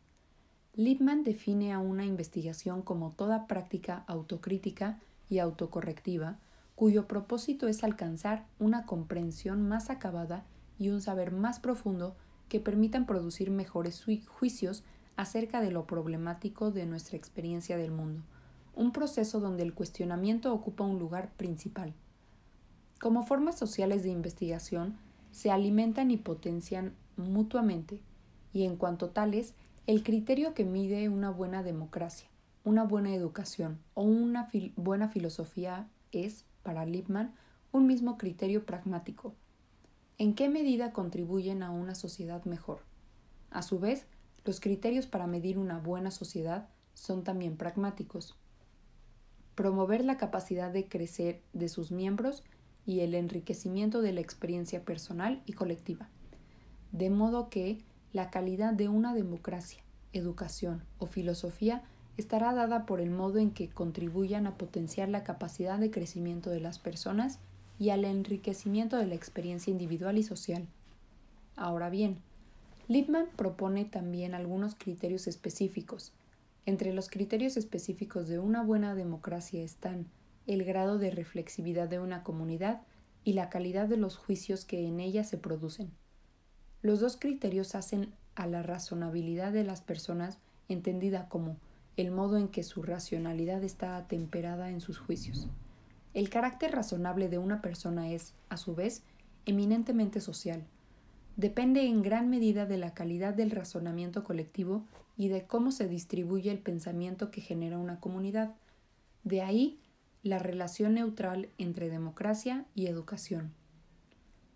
Lippmann 0.78 1.24
define 1.24 1.74
a 1.74 1.80
una 1.80 2.06
investigación 2.06 2.84
como 2.84 3.10
toda 3.10 3.48
práctica 3.48 4.04
autocrítica 4.06 5.00
y 5.28 5.40
autocorrectiva 5.40 6.38
cuyo 6.76 7.08
propósito 7.08 7.68
es 7.68 7.84
alcanzar 7.84 8.46
una 8.60 8.86
comprensión 8.86 9.68
más 9.68 9.90
acabada 9.90 10.46
y 10.78 10.90
un 10.90 11.02
saber 11.02 11.32
más 11.32 11.60
profundo 11.60 12.16
que 12.48 12.60
permitan 12.60 13.08
producir 13.08 13.50
mejores 13.50 14.06
juicios 14.28 14.84
acerca 15.16 15.62
de 15.62 15.72
lo 15.72 15.88
problemático 15.88 16.70
de 16.70 16.86
nuestra 16.86 17.18
experiencia 17.18 17.76
del 17.76 17.90
mundo, 17.90 18.22
un 18.76 18.92
proceso 18.92 19.40
donde 19.40 19.64
el 19.64 19.74
cuestionamiento 19.74 20.54
ocupa 20.54 20.84
un 20.84 21.00
lugar 21.00 21.32
principal. 21.38 21.96
Como 23.02 23.26
formas 23.26 23.58
sociales 23.58 24.04
de 24.04 24.10
investigación, 24.10 24.96
se 25.32 25.50
alimentan 25.50 26.12
y 26.12 26.18
potencian 26.18 26.94
mutuamente, 27.16 28.00
y 28.54 28.66
en 28.66 28.76
cuanto 28.76 29.10
tales, 29.10 29.56
el 29.88 30.04
criterio 30.04 30.54
que 30.54 30.66
mide 30.66 31.08
una 31.08 31.30
buena 31.30 31.64
democracia, 31.64 32.28
una 32.66 32.84
buena 32.84 33.16
educación 33.16 33.80
o 33.94 34.04
una 34.04 34.52
buena 34.76 35.08
filosofía 35.08 35.88
es, 36.12 36.44
para 36.62 36.86
Lippmann, 36.86 37.34
un 37.72 37.88
mismo 37.88 38.18
criterio 38.18 38.66
pragmático. 38.66 39.34
¿En 40.18 40.36
qué 40.36 40.50
medida 40.50 40.92
contribuyen 40.92 41.64
a 41.64 41.72
una 41.72 41.96
sociedad 41.96 42.44
mejor? 42.44 42.82
A 43.50 43.62
su 43.62 43.80
vez, 43.80 44.08
los 44.44 44.60
criterios 44.60 45.08
para 45.08 45.26
medir 45.26 45.58
una 45.58 45.80
buena 45.80 46.12
sociedad 46.12 46.68
son 46.94 47.24
también 47.24 47.56
pragmáticos. 47.56 48.36
Promover 49.56 50.04
la 50.04 50.18
capacidad 50.18 50.70
de 50.70 50.90
crecer 50.90 51.42
de 51.54 51.70
sus 51.70 51.94
miembros 51.94 52.44
y 52.86 53.00
el 53.00 53.16
enriquecimiento 53.16 54.02
de 54.02 54.12
la 54.12 54.20
experiencia 54.20 54.84
personal 54.84 55.42
y 55.46 55.54
colectiva. 55.54 56.10
De 56.92 57.10
modo 57.10 57.50
que 57.50 57.86
la 58.18 58.32
calidad 58.32 58.74
de 58.74 58.90
una 58.90 59.14
democracia, 59.14 59.84
educación 60.12 60.82
o 60.98 61.06
filosofía 61.06 61.84
estará 62.18 62.52
dada 62.56 62.88
por 62.88 63.00
el 63.00 63.12
modo 63.12 63.38
en 63.38 63.52
que 63.52 63.70
contribuyan 63.70 64.48
a 64.48 64.58
potenciar 64.58 65.08
la 65.08 65.24
capacidad 65.24 65.78
de 65.78 65.92
crecimiento 65.92 66.50
de 66.50 66.60
las 66.60 66.80
personas 66.80 67.38
y 67.78 67.92
al 67.92 68.06
enriquecimiento 68.06 68.98
de 68.98 69.06
la 69.06 69.14
experiencia 69.14 69.70
individual 69.70 70.18
y 70.18 70.24
social. 70.24 70.66
Ahora 71.56 71.92
bien, 71.92 72.18
Lippmann 72.88 73.28
propone 73.36 73.86
también 73.86 74.34
algunos 74.34 74.74
criterios 74.74 75.28
específicos. 75.28 76.12
Entre 76.66 76.94
los 76.94 77.10
criterios 77.10 77.56
específicos 77.56 78.28
de 78.28 78.40
una 78.40 78.64
buena 78.64 78.96
democracia 78.96 79.64
están 79.64 80.08
el 80.48 80.64
grado 80.64 80.98
de 80.98 81.12
reflexividad 81.12 81.88
de 81.88 82.00
una 82.00 82.24
comunidad 82.24 82.82
y 83.24 83.34
la 83.34 83.52
calidad 83.52 83.88
de 83.88 83.98
los 83.98 84.18
juicios 84.18 84.66
que 84.66 84.88
en 84.88 85.00
ella 85.02 85.24
se 85.24 85.38
producen. 85.38 85.92
Los 86.82 87.00
dos 87.00 87.18
criterios 87.18 87.76
hacen 87.76 88.14
a 88.36 88.48
la 88.48 88.64
razonabilidad 88.64 89.52
de 89.52 89.64
las 89.64 89.82
personas 89.82 90.38
entendida 90.70 91.28
como 91.28 91.58
el 91.98 92.12
modo 92.12 92.38
en 92.38 92.48
que 92.48 92.64
su 92.64 92.84
racionalidad 92.84 93.64
está 93.64 93.98
atemperada 93.98 94.70
en 94.70 94.82
sus 94.82 95.00
juicios. 95.00 95.48
El 96.14 96.30
carácter 96.30 96.72
razonable 96.72 97.30
de 97.30 97.40
una 97.40 97.62
persona 97.62 98.12
es, 98.12 98.34
a 98.50 98.58
su 98.58 98.76
vez, 98.76 99.04
eminentemente 99.46 100.22
social. 100.22 100.64
Depende 101.36 101.86
en 101.86 102.02
gran 102.02 102.30
medida 102.30 102.66
de 102.66 102.78
la 102.78 102.94
calidad 102.94 103.34
del 103.34 103.52
razonamiento 103.52 104.24
colectivo 104.24 104.84
y 105.18 105.30
de 105.30 105.46
cómo 105.46 105.72
se 105.72 105.88
distribuye 105.88 106.52
el 106.52 106.60
pensamiento 106.60 107.32
que 107.32 107.42
genera 107.42 107.78
una 107.78 108.00
comunidad. 108.00 108.56
De 109.24 109.42
ahí 109.42 109.80
la 110.24 110.40
relación 110.40 110.96
neutral 110.96 111.50
entre 111.58 111.90
democracia 111.90 112.66
y 112.76 112.88
educación. 112.88 113.54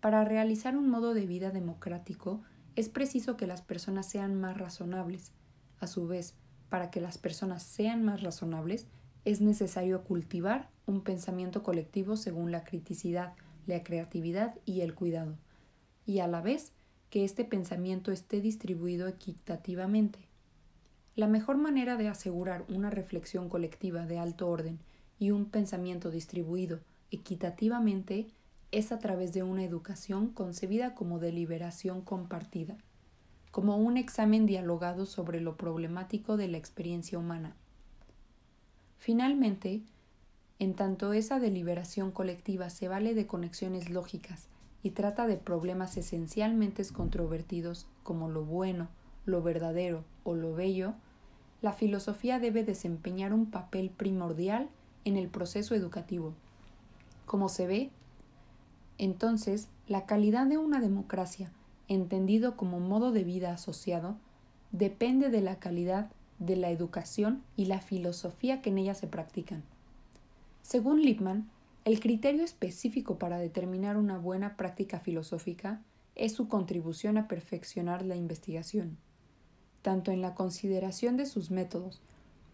Para 0.02 0.24
realizar 0.24 0.76
un 0.76 0.90
modo 0.90 1.14
de 1.14 1.26
vida 1.26 1.52
democrático 1.52 2.42
es 2.74 2.88
preciso 2.88 3.36
que 3.36 3.46
las 3.46 3.62
personas 3.62 4.04
sean 4.04 4.34
más 4.34 4.58
razonables. 4.58 5.30
A 5.78 5.86
su 5.86 6.08
vez, 6.08 6.34
para 6.68 6.90
que 6.90 7.00
las 7.00 7.18
personas 7.18 7.62
sean 7.62 8.02
más 8.02 8.20
razonables, 8.20 8.88
es 9.24 9.40
necesario 9.40 10.02
cultivar 10.02 10.70
un 10.86 11.02
pensamiento 11.02 11.62
colectivo 11.62 12.16
según 12.16 12.50
la 12.50 12.64
criticidad, 12.64 13.34
la 13.68 13.84
creatividad 13.84 14.56
y 14.64 14.80
el 14.80 14.92
cuidado, 14.96 15.38
y 16.04 16.18
a 16.18 16.26
la 16.26 16.40
vez 16.40 16.72
que 17.08 17.24
este 17.24 17.44
pensamiento 17.44 18.10
esté 18.10 18.40
distribuido 18.40 19.06
equitativamente. 19.06 20.18
La 21.14 21.28
mejor 21.28 21.58
manera 21.58 21.96
de 21.96 22.08
asegurar 22.08 22.64
una 22.68 22.90
reflexión 22.90 23.48
colectiva 23.48 24.04
de 24.06 24.18
alto 24.18 24.48
orden 24.48 24.80
y 25.20 25.30
un 25.30 25.44
pensamiento 25.44 26.10
distribuido 26.10 26.80
equitativamente 27.12 28.26
es 28.72 28.90
a 28.90 28.98
través 28.98 29.32
de 29.34 29.42
una 29.42 29.64
educación 29.64 30.28
concebida 30.28 30.94
como 30.94 31.18
deliberación 31.18 32.00
compartida, 32.00 32.76
como 33.50 33.76
un 33.76 33.98
examen 33.98 34.46
dialogado 34.46 35.04
sobre 35.04 35.40
lo 35.40 35.58
problemático 35.58 36.38
de 36.38 36.48
la 36.48 36.56
experiencia 36.56 37.18
humana. 37.18 37.54
Finalmente, 38.98 39.82
en 40.58 40.74
tanto 40.74 41.12
esa 41.12 41.38
deliberación 41.38 42.12
colectiva 42.12 42.70
se 42.70 42.88
vale 42.88 43.14
de 43.14 43.26
conexiones 43.26 43.90
lógicas 43.90 44.48
y 44.82 44.90
trata 44.90 45.26
de 45.26 45.36
problemas 45.36 45.96
esencialmente 45.98 46.82
controvertidos 46.92 47.86
como 48.02 48.30
lo 48.30 48.44
bueno, 48.44 48.88
lo 49.26 49.42
verdadero 49.42 50.04
o 50.24 50.34
lo 50.34 50.54
bello, 50.54 50.94
la 51.60 51.74
filosofía 51.74 52.38
debe 52.38 52.64
desempeñar 52.64 53.34
un 53.34 53.50
papel 53.50 53.90
primordial 53.90 54.70
en 55.04 55.16
el 55.16 55.28
proceso 55.28 55.74
educativo. 55.74 56.32
Como 57.26 57.48
se 57.48 57.66
ve, 57.66 57.90
entonces, 58.98 59.68
la 59.88 60.06
calidad 60.06 60.46
de 60.46 60.58
una 60.58 60.80
democracia, 60.80 61.50
entendido 61.88 62.56
como 62.56 62.80
modo 62.80 63.12
de 63.12 63.24
vida 63.24 63.52
asociado, 63.52 64.16
depende 64.70 65.28
de 65.28 65.40
la 65.40 65.56
calidad 65.56 66.10
de 66.38 66.56
la 66.56 66.70
educación 66.70 67.42
y 67.56 67.66
la 67.66 67.80
filosofía 67.80 68.62
que 68.62 68.70
en 68.70 68.78
ella 68.78 68.94
se 68.94 69.06
practican. 69.06 69.62
Según 70.62 71.02
Lippmann, 71.02 71.48
el 71.84 72.00
criterio 72.00 72.44
específico 72.44 73.18
para 73.18 73.38
determinar 73.38 73.96
una 73.96 74.18
buena 74.18 74.56
práctica 74.56 75.00
filosófica 75.00 75.80
es 76.14 76.32
su 76.32 76.48
contribución 76.48 77.18
a 77.18 77.26
perfeccionar 77.26 78.04
la 78.04 78.16
investigación, 78.16 78.96
tanto 79.82 80.12
en 80.12 80.22
la 80.22 80.34
consideración 80.34 81.16
de 81.16 81.26
sus 81.26 81.50
métodos 81.50 82.00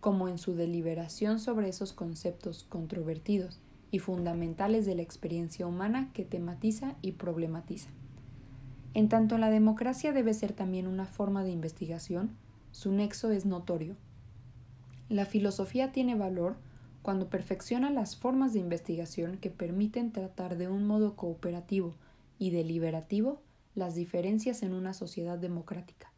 como 0.01 0.29
en 0.29 0.39
su 0.39 0.55
deliberación 0.55 1.41
sobre 1.41 1.69
esos 1.69 1.93
conceptos 1.93 2.65
controvertidos 2.69 3.61
y 3.91 4.01
fundamentales 4.01 4.87
de 4.87 4.95
la 4.95 5.03
experiencia 5.03 5.67
humana 5.67 6.11
que 6.13 6.25
tematiza 6.25 6.97
y 7.03 7.13
problematiza. 7.13 7.91
En 8.95 9.09
tanto 9.09 9.39
la 9.39 9.51
democracia 9.51 10.13
debe 10.13 10.35
ser 10.35 10.53
también 10.53 10.87
una 10.87 11.07
forma 11.07 11.45
de 11.45 11.51
investigación, 11.51 12.37
su 12.73 12.93
nexo 12.93 13.31
es 13.31 13.47
notorio. 13.47 13.97
La 15.09 15.25
filosofía 15.25 15.93
tiene 15.93 16.15
valor 16.15 16.57
cuando 17.03 17.31
perfecciona 17.31 17.91
las 17.91 18.17
formas 18.17 18.53
de 18.53 18.59
investigación 18.59 19.39
que 19.39 19.51
permiten 19.51 20.13
tratar 20.13 20.59
de 20.59 20.69
un 20.69 20.87
modo 20.87 21.17
cooperativo 21.17 21.95
y 22.39 22.51
deliberativo 22.51 23.41
las 23.75 23.95
diferencias 23.95 24.63
en 24.63 24.75
una 24.75 24.93
sociedad 24.93 25.39
democrática. 25.39 26.13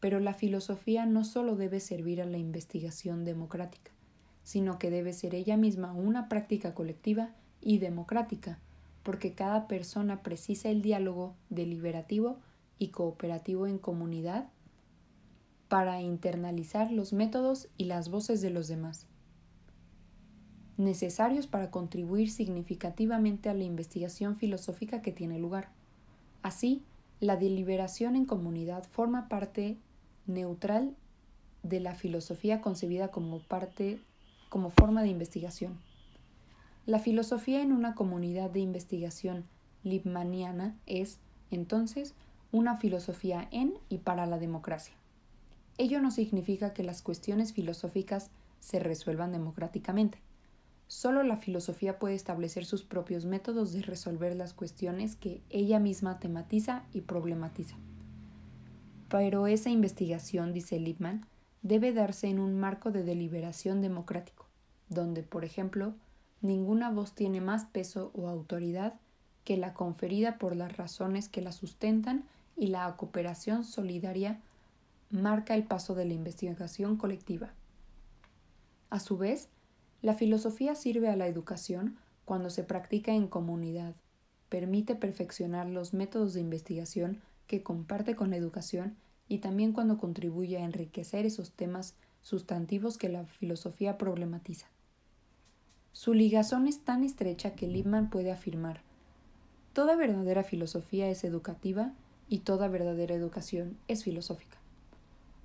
Pero 0.00 0.18
la 0.18 0.34
filosofía 0.34 1.06
no 1.06 1.24
solo 1.24 1.56
debe 1.56 1.78
servir 1.78 2.20
a 2.20 2.26
la 2.26 2.38
investigación 2.38 3.24
democrática, 3.24 3.91
sino 4.42 4.78
que 4.78 4.90
debe 4.90 5.12
ser 5.12 5.34
ella 5.34 5.56
misma 5.56 5.92
una 5.92 6.28
práctica 6.28 6.74
colectiva 6.74 7.30
y 7.60 7.78
democrática, 7.78 8.58
porque 9.02 9.32
cada 9.32 9.66
persona 9.68 10.22
precisa 10.22 10.68
el 10.68 10.82
diálogo 10.82 11.34
deliberativo 11.50 12.38
y 12.78 12.88
cooperativo 12.88 13.66
en 13.66 13.78
comunidad 13.78 14.48
para 15.68 16.00
internalizar 16.00 16.92
los 16.92 17.12
métodos 17.12 17.68
y 17.78 17.84
las 17.84 18.10
voces 18.10 18.42
de 18.42 18.50
los 18.50 18.68
demás, 18.68 19.06
necesarios 20.76 21.46
para 21.46 21.70
contribuir 21.70 22.30
significativamente 22.30 23.48
a 23.48 23.54
la 23.54 23.64
investigación 23.64 24.36
filosófica 24.36 25.00
que 25.00 25.12
tiene 25.12 25.38
lugar. 25.38 25.70
Así, 26.42 26.82
la 27.20 27.36
deliberación 27.36 28.16
en 28.16 28.26
comunidad 28.26 28.84
forma 28.84 29.28
parte 29.28 29.78
neutral 30.26 30.94
de 31.62 31.80
la 31.80 31.94
filosofía 31.94 32.60
concebida 32.60 33.08
como 33.12 33.38
parte 33.38 34.00
como 34.52 34.68
forma 34.68 35.00
de 35.00 35.08
investigación. 35.08 35.78
La 36.84 36.98
filosofía 36.98 37.62
en 37.62 37.72
una 37.72 37.94
comunidad 37.94 38.50
de 38.50 38.60
investigación 38.60 39.46
libmaniana 39.82 40.76
es, 40.84 41.20
entonces, 41.50 42.12
una 42.50 42.76
filosofía 42.76 43.48
en 43.50 43.72
y 43.88 43.96
para 43.96 44.26
la 44.26 44.38
democracia. 44.38 44.92
Ello 45.78 46.02
no 46.02 46.10
significa 46.10 46.74
que 46.74 46.82
las 46.82 47.00
cuestiones 47.00 47.54
filosóficas 47.54 48.30
se 48.60 48.78
resuelvan 48.78 49.32
democráticamente. 49.32 50.18
Solo 50.86 51.22
la 51.22 51.38
filosofía 51.38 51.98
puede 51.98 52.14
establecer 52.14 52.66
sus 52.66 52.84
propios 52.84 53.24
métodos 53.24 53.72
de 53.72 53.80
resolver 53.80 54.36
las 54.36 54.52
cuestiones 54.52 55.16
que 55.16 55.40
ella 55.48 55.78
misma 55.78 56.18
tematiza 56.18 56.84
y 56.92 57.00
problematiza. 57.00 57.76
Pero 59.08 59.46
esa 59.46 59.70
investigación, 59.70 60.52
dice 60.52 60.78
Lippmann, 60.78 61.24
debe 61.62 61.94
darse 61.94 62.28
en 62.28 62.38
un 62.38 62.60
marco 62.60 62.90
de 62.90 63.02
deliberación 63.02 63.80
democrático, 63.80 64.41
donde, 64.94 65.22
por 65.22 65.44
ejemplo, 65.44 65.94
ninguna 66.40 66.90
voz 66.90 67.14
tiene 67.14 67.40
más 67.40 67.64
peso 67.66 68.10
o 68.14 68.28
autoridad 68.28 68.94
que 69.44 69.56
la 69.56 69.74
conferida 69.74 70.38
por 70.38 70.54
las 70.56 70.76
razones 70.76 71.28
que 71.28 71.42
la 71.42 71.52
sustentan 71.52 72.24
y 72.56 72.68
la 72.68 72.96
cooperación 72.96 73.64
solidaria 73.64 74.40
marca 75.10 75.54
el 75.54 75.64
paso 75.64 75.94
de 75.94 76.04
la 76.04 76.14
investigación 76.14 76.96
colectiva. 76.96 77.52
A 78.90 79.00
su 79.00 79.16
vez, 79.16 79.48
la 80.00 80.14
filosofía 80.14 80.74
sirve 80.74 81.08
a 81.08 81.16
la 81.16 81.26
educación 81.26 81.96
cuando 82.24 82.50
se 82.50 82.64
practica 82.64 83.12
en 83.12 83.26
comunidad, 83.26 83.94
permite 84.48 84.94
perfeccionar 84.94 85.68
los 85.68 85.94
métodos 85.94 86.34
de 86.34 86.40
investigación 86.40 87.20
que 87.46 87.62
comparte 87.62 88.16
con 88.16 88.30
la 88.30 88.36
educación 88.36 88.96
y 89.28 89.38
también 89.38 89.72
cuando 89.72 89.98
contribuye 89.98 90.58
a 90.58 90.64
enriquecer 90.64 91.26
esos 91.26 91.52
temas 91.52 91.94
sustantivos 92.20 92.98
que 92.98 93.08
la 93.08 93.24
filosofía 93.24 93.98
problematiza. 93.98 94.71
Su 95.92 96.14
ligazón 96.14 96.66
es 96.66 96.80
tan 96.80 97.04
estrecha 97.04 97.54
que 97.54 97.68
Lippmann 97.68 98.10
puede 98.10 98.32
afirmar 98.32 98.80
Toda 99.72 99.96
verdadera 99.96 100.44
filosofía 100.44 101.08
es 101.08 101.24
educativa 101.24 101.92
y 102.28 102.40
toda 102.40 102.68
verdadera 102.68 103.14
educación 103.14 103.78
es 103.88 104.04
filosófica. 104.04 104.58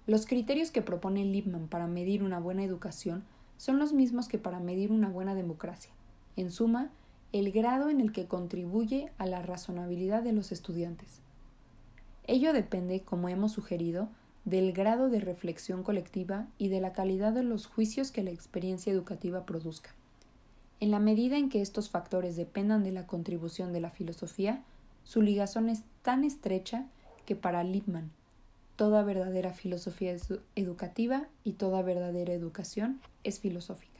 Los 0.06 0.26
criterios 0.26 0.70
que 0.70 0.82
propone 0.82 1.24
Lippmann 1.24 1.70
para 1.70 1.88
medir 1.88 2.24
una 2.24 2.40
buena 2.40 2.64
educación 2.64 3.24
son 3.58 3.80
los 3.80 3.94
mismos 3.94 4.28
que 4.28 4.38
para 4.38 4.60
medir 4.60 4.92
una 4.92 5.08
buena 5.08 5.34
democracia. 5.34 5.92
En 6.36 6.52
suma, 6.52 6.90
el 7.32 7.54
grado 7.54 7.90
en 7.90 8.02
el 8.02 8.12
que 8.12 8.28
contribuye 8.28 9.12
a 9.18 9.26
la 9.28 9.42
razonabilidad 9.42 10.24
de 10.24 10.34
los 10.34 10.52
estudiantes. 10.52 11.22
Ello 12.26 12.52
depende, 12.52 13.02
como 13.02 13.30
hemos 13.30 13.54
sugerido, 13.54 14.10
del 14.44 14.74
grado 14.74 15.10
de 15.10 15.22
reflexión 15.22 15.84
colectiva 15.84 16.48
y 16.58 16.68
de 16.68 16.82
la 16.82 16.92
calidad 16.92 17.32
de 17.32 17.44
los 17.44 17.66
juicios 17.66 18.12
que 18.12 18.24
la 18.24 18.32
experiencia 18.32 18.92
educativa 18.92 19.46
produzca. 19.46 19.97
En 20.80 20.92
la 20.92 21.00
medida 21.00 21.38
en 21.38 21.50
que 21.50 21.62
estos 21.62 21.90
factores 21.90 22.36
dependan 22.36 22.84
de 22.84 22.92
la 22.92 23.08
contribución 23.08 23.74
de 23.74 23.82
la 23.82 23.90
filosofía, 23.90 24.64
su 25.04 25.24
ligazón 25.24 25.70
es 25.70 25.82
tan 26.04 26.24
estrecha 26.24 26.86
que 27.26 27.36
para 27.36 27.64
Lippmann 27.64 28.12
toda 28.76 29.02
verdadera 29.02 29.54
filosofía 29.54 30.12
es 30.12 30.32
educativa 30.56 31.28
y 31.44 31.54
toda 31.54 31.82
verdadera 31.82 32.34
educación 32.34 33.02
es 33.24 33.40
filosófica. 33.40 33.98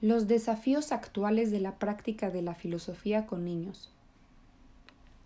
Los 0.00 0.26
desafíos 0.26 0.90
actuales 0.90 1.52
de 1.52 1.60
la 1.60 1.78
práctica 1.78 2.30
de 2.30 2.42
la 2.42 2.56
filosofía 2.56 3.24
con 3.24 3.44
niños. 3.44 3.92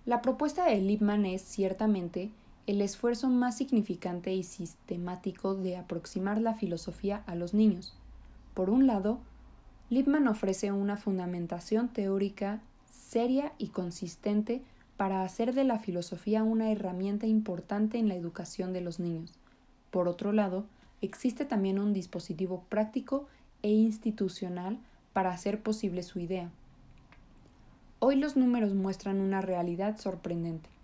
La 0.05 0.21
propuesta 0.21 0.67
de 0.67 0.83
Lippmann 0.83 1.25
es, 1.25 1.41
ciertamente, 1.41 2.31
el 2.67 2.81
esfuerzo 2.81 3.29
más 3.29 3.57
significante 3.57 4.35
y 4.35 4.43
sistemático 4.43 5.55
de 5.55 5.77
aproximar 5.77 6.41
la 6.41 6.55
filosofía 6.55 7.23
a 7.27 7.35
los 7.35 7.55
niños. 7.55 7.95
Por 8.55 8.71
un 8.71 8.87
lado, 8.87 9.21
Lippmann 9.89 10.27
ofrece 10.27 10.73
una 10.73 10.97
fundamentación 10.97 11.89
teórica 11.89 12.61
seria 12.91 13.53
y 13.59 13.69
consistente 13.69 14.63
para 14.97 15.23
hacer 15.23 15.55
de 15.55 15.65
la 15.65 15.79
filosofía 15.79 16.43
una 16.43 16.73
herramienta 16.73 17.27
importante 17.27 17.99
en 17.99 18.09
la 18.09 18.15
educación 18.15 18.73
de 18.73 18.81
los 18.81 18.99
niños. 18.99 19.35
Por 19.91 20.09
otro 20.09 20.33
lado, 20.33 20.65
existe 21.03 21.45
también 21.45 21.79
un 21.79 21.93
dispositivo 21.93 22.65
práctico 22.69 23.27
e 23.63 23.71
institucional 23.71 24.79
para 25.13 25.31
hacer 25.31 25.63
posible 25.63 26.03
su 26.03 26.19
idea. 26.19 26.51
Hoy 28.01 28.17
los 28.17 28.37
números 28.37 28.75
muestran 28.75 29.21
una 29.21 29.41
realidad 29.41 29.99
sorprendente. 29.99 30.76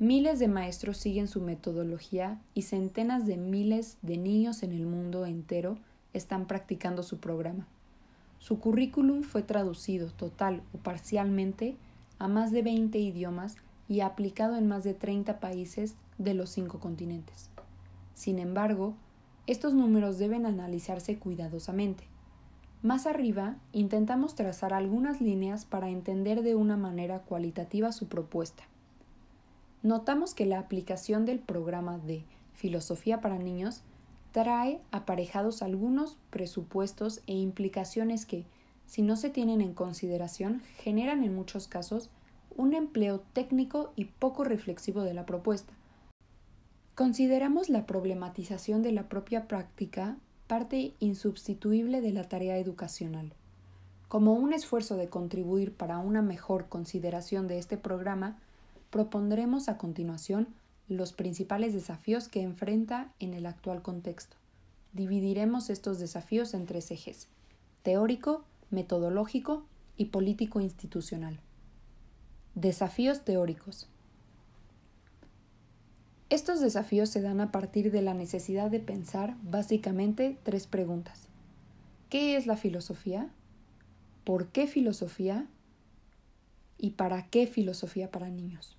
Miles 0.00 0.40
de 0.40 0.48
maestros 0.48 0.96
siguen 0.96 1.28
su 1.28 1.40
metodología 1.40 2.40
y 2.52 2.62
centenas 2.62 3.28
de 3.28 3.36
miles 3.36 3.96
de 4.02 4.16
niños 4.16 4.64
en 4.64 4.72
el 4.72 4.86
mundo 4.86 5.24
entero 5.24 5.78
están 6.12 6.46
practicando 6.46 7.04
su 7.04 7.20
programa. 7.20 7.68
Su 8.40 8.58
currículum 8.58 9.22
fue 9.22 9.44
traducido 9.44 10.08
total 10.10 10.62
o 10.74 10.78
parcialmente 10.78 11.76
a 12.18 12.26
más 12.26 12.50
de 12.50 12.62
20 12.62 12.98
idiomas 12.98 13.54
y 13.88 14.00
aplicado 14.00 14.56
en 14.56 14.66
más 14.66 14.82
de 14.82 14.94
30 14.94 15.38
países 15.38 15.94
de 16.18 16.34
los 16.34 16.50
cinco 16.50 16.80
continentes. 16.80 17.50
Sin 18.14 18.40
embargo, 18.40 18.94
estos 19.46 19.74
números 19.74 20.18
deben 20.18 20.44
analizarse 20.44 21.20
cuidadosamente. 21.20 22.02
Más 22.82 23.06
arriba, 23.06 23.58
intentamos 23.70 24.34
trazar 24.34 24.74
algunas 24.74 25.20
líneas 25.20 25.64
para 25.64 25.88
entender 25.88 26.42
de 26.42 26.56
una 26.56 26.76
manera 26.76 27.20
cualitativa 27.20 27.92
su 27.92 28.08
propuesta 28.08 28.64
notamos 29.84 30.34
que 30.34 30.46
la 30.46 30.58
aplicación 30.58 31.26
del 31.26 31.38
programa 31.38 31.98
de 31.98 32.24
Filosofía 32.54 33.20
para 33.20 33.38
Niños 33.38 33.82
trae 34.32 34.80
aparejados 34.90 35.62
algunos 35.62 36.16
presupuestos 36.30 37.20
e 37.28 37.34
implicaciones 37.34 38.26
que, 38.26 38.46
si 38.86 39.02
no 39.02 39.16
se 39.16 39.30
tienen 39.30 39.60
en 39.60 39.74
consideración, 39.74 40.62
generan 40.78 41.22
en 41.22 41.34
muchos 41.34 41.68
casos 41.68 42.08
un 42.56 42.72
empleo 42.72 43.20
técnico 43.34 43.92
y 43.94 44.06
poco 44.06 44.42
reflexivo 44.42 45.02
de 45.02 45.14
la 45.14 45.26
propuesta. 45.26 45.72
Consideramos 46.94 47.68
la 47.68 47.86
problematización 47.86 48.82
de 48.82 48.92
la 48.92 49.08
propia 49.08 49.46
práctica 49.46 50.16
parte 50.46 50.94
insubstituible 50.98 52.00
de 52.00 52.12
la 52.12 52.24
tarea 52.24 52.56
educacional. 52.56 53.34
Como 54.08 54.32
un 54.32 54.52
esfuerzo 54.52 54.96
de 54.96 55.08
contribuir 55.08 55.72
para 55.72 55.98
una 55.98 56.22
mejor 56.22 56.68
consideración 56.68 57.48
de 57.48 57.58
este 57.58 57.76
programa, 57.76 58.38
propondremos 58.94 59.68
a 59.68 59.76
continuación 59.76 60.46
los 60.86 61.12
principales 61.12 61.74
desafíos 61.74 62.28
que 62.28 62.42
enfrenta 62.42 63.10
en 63.18 63.34
el 63.34 63.44
actual 63.44 63.82
contexto. 63.82 64.36
Dividiremos 64.92 65.68
estos 65.68 65.98
desafíos 65.98 66.54
en 66.54 66.64
tres 66.64 66.92
ejes 66.92 67.26
teórico, 67.82 68.44
metodológico 68.70 69.64
y 69.96 70.04
político 70.04 70.60
institucional. 70.60 71.40
Desafíos 72.54 73.24
teóricos. 73.24 73.88
Estos 76.30 76.60
desafíos 76.60 77.08
se 77.08 77.20
dan 77.20 77.40
a 77.40 77.50
partir 77.50 77.90
de 77.90 78.00
la 78.00 78.14
necesidad 78.14 78.70
de 78.70 78.78
pensar 78.78 79.34
básicamente 79.42 80.38
tres 80.44 80.68
preguntas. 80.68 81.26
¿Qué 82.10 82.36
es 82.36 82.46
la 82.46 82.56
filosofía? 82.56 83.28
¿Por 84.22 84.46
qué 84.50 84.68
filosofía? 84.68 85.48
¿Y 86.78 86.90
para 86.90 87.26
qué 87.26 87.48
filosofía 87.48 88.12
para 88.12 88.28
niños? 88.28 88.76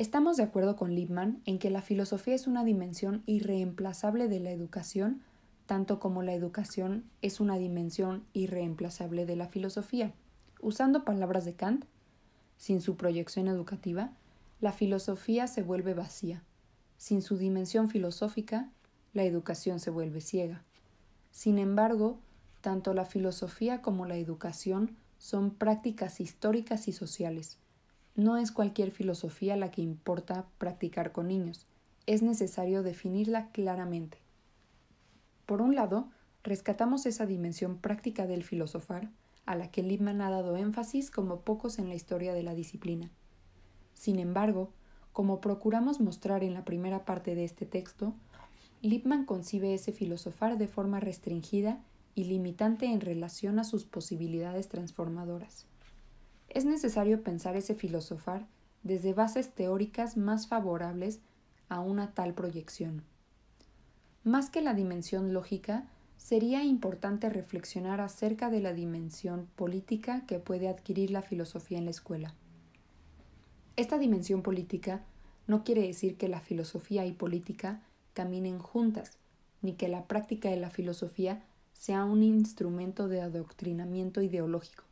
Estamos 0.00 0.38
de 0.38 0.44
acuerdo 0.44 0.76
con 0.76 0.94
Lippmann 0.94 1.42
en 1.44 1.58
que 1.58 1.68
la 1.68 1.82
filosofía 1.82 2.34
es 2.34 2.46
una 2.46 2.64
dimensión 2.64 3.22
irreemplazable 3.26 4.28
de 4.28 4.40
la 4.40 4.50
educación, 4.50 5.20
tanto 5.66 6.00
como 6.00 6.22
la 6.22 6.32
educación 6.32 7.04
es 7.20 7.38
una 7.38 7.58
dimensión 7.58 8.24
irreemplazable 8.32 9.26
de 9.26 9.36
la 9.36 9.48
filosofía. 9.48 10.14
Usando 10.62 11.04
palabras 11.04 11.44
de 11.44 11.52
Kant, 11.52 11.84
sin 12.56 12.80
su 12.80 12.96
proyección 12.96 13.46
educativa, 13.46 14.10
la 14.62 14.72
filosofía 14.72 15.46
se 15.46 15.60
vuelve 15.60 15.92
vacía. 15.92 16.42
Sin 16.96 17.20
su 17.20 17.36
dimensión 17.36 17.90
filosófica, 17.90 18.70
la 19.12 19.24
educación 19.24 19.80
se 19.80 19.90
vuelve 19.90 20.22
ciega. 20.22 20.64
Sin 21.30 21.58
embargo, 21.58 22.18
tanto 22.62 22.94
la 22.94 23.04
filosofía 23.04 23.82
como 23.82 24.06
la 24.06 24.16
educación 24.16 24.96
son 25.18 25.50
prácticas 25.50 26.20
históricas 26.20 26.88
y 26.88 26.92
sociales, 26.92 27.58
no 28.20 28.36
es 28.36 28.52
cualquier 28.52 28.90
filosofía 28.90 29.56
la 29.56 29.70
que 29.70 29.80
importa 29.80 30.46
practicar 30.58 31.10
con 31.10 31.28
niños, 31.28 31.66
es 32.06 32.20
necesario 32.22 32.82
definirla 32.82 33.50
claramente. 33.50 34.18
Por 35.46 35.62
un 35.62 35.74
lado, 35.74 36.10
rescatamos 36.44 37.06
esa 37.06 37.24
dimensión 37.24 37.78
práctica 37.78 38.26
del 38.26 38.44
filosofar, 38.44 39.08
a 39.46 39.56
la 39.56 39.70
que 39.70 39.82
Lippmann 39.82 40.20
ha 40.20 40.28
dado 40.28 40.58
énfasis 40.58 41.10
como 41.10 41.40
pocos 41.40 41.78
en 41.78 41.88
la 41.88 41.94
historia 41.94 42.34
de 42.34 42.42
la 42.42 42.54
disciplina. 42.54 43.10
Sin 43.94 44.18
embargo, 44.18 44.70
como 45.14 45.40
procuramos 45.40 45.98
mostrar 45.98 46.44
en 46.44 46.52
la 46.52 46.66
primera 46.66 47.06
parte 47.06 47.34
de 47.34 47.44
este 47.44 47.64
texto, 47.64 48.12
Lippmann 48.82 49.24
concibe 49.24 49.72
ese 49.72 49.92
filosofar 49.92 50.58
de 50.58 50.68
forma 50.68 51.00
restringida 51.00 51.82
y 52.14 52.24
limitante 52.24 52.84
en 52.84 53.00
relación 53.00 53.58
a 53.58 53.64
sus 53.64 53.86
posibilidades 53.86 54.68
transformadoras 54.68 55.69
es 56.50 56.64
necesario 56.64 57.22
pensar 57.22 57.56
ese 57.56 57.74
filosofar 57.74 58.46
desde 58.82 59.14
bases 59.14 59.50
teóricas 59.50 60.16
más 60.16 60.48
favorables 60.48 61.20
a 61.68 61.80
una 61.80 62.12
tal 62.12 62.34
proyección. 62.34 63.02
Más 64.24 64.50
que 64.50 64.60
la 64.60 64.74
dimensión 64.74 65.32
lógica, 65.32 65.86
sería 66.16 66.62
importante 66.62 67.30
reflexionar 67.30 68.00
acerca 68.00 68.50
de 68.50 68.60
la 68.60 68.74
dimensión 68.74 69.48
política 69.56 70.26
que 70.26 70.38
puede 70.38 70.68
adquirir 70.68 71.10
la 71.10 71.22
filosofía 71.22 71.78
en 71.78 71.86
la 71.86 71.92
escuela. 71.92 72.34
Esta 73.76 73.98
dimensión 73.98 74.42
política 74.42 75.02
no 75.46 75.64
quiere 75.64 75.86
decir 75.86 76.16
que 76.16 76.28
la 76.28 76.40
filosofía 76.40 77.06
y 77.06 77.12
política 77.12 77.80
caminen 78.12 78.58
juntas, 78.58 79.16
ni 79.62 79.72
que 79.72 79.88
la 79.88 80.04
práctica 80.04 80.50
de 80.50 80.56
la 80.56 80.70
filosofía 80.70 81.42
sea 81.72 82.04
un 82.04 82.22
instrumento 82.22 83.08
de 83.08 83.22
adoctrinamiento 83.22 84.20
ideológico. 84.20 84.89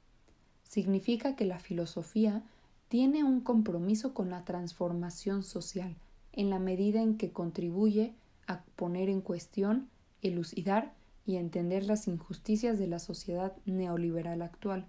Significa 0.68 1.34
que 1.34 1.46
la 1.46 1.58
filosofía 1.58 2.42
tiene 2.88 3.24
un 3.24 3.40
compromiso 3.40 4.12
con 4.12 4.28
la 4.28 4.44
transformación 4.44 5.42
social, 5.42 5.96
en 6.32 6.50
la 6.50 6.58
medida 6.58 7.00
en 7.02 7.16
que 7.16 7.32
contribuye 7.32 8.14
a 8.46 8.60
poner 8.76 9.08
en 9.08 9.22
cuestión, 9.22 9.88
elucidar 10.20 10.92
y 11.24 11.36
entender 11.36 11.84
las 11.84 12.06
injusticias 12.06 12.78
de 12.78 12.86
la 12.86 12.98
sociedad 12.98 13.56
neoliberal 13.64 14.42
actual, 14.42 14.86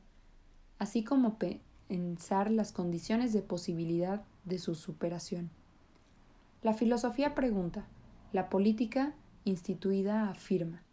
así 0.79 1.03
como 1.03 1.37
pensar 1.87 2.51
las 2.51 2.73
condiciones 2.73 3.31
de 3.31 3.41
posibilidad 3.41 4.21
de 4.43 4.59
su 4.59 4.75
superación. 4.75 5.49
La 6.61 6.73
filosofía 6.73 7.35
pregunta, 7.35 7.87
la 8.33 8.49
política 8.49 9.13
instituida 9.45 10.29
afirma. 10.29 10.83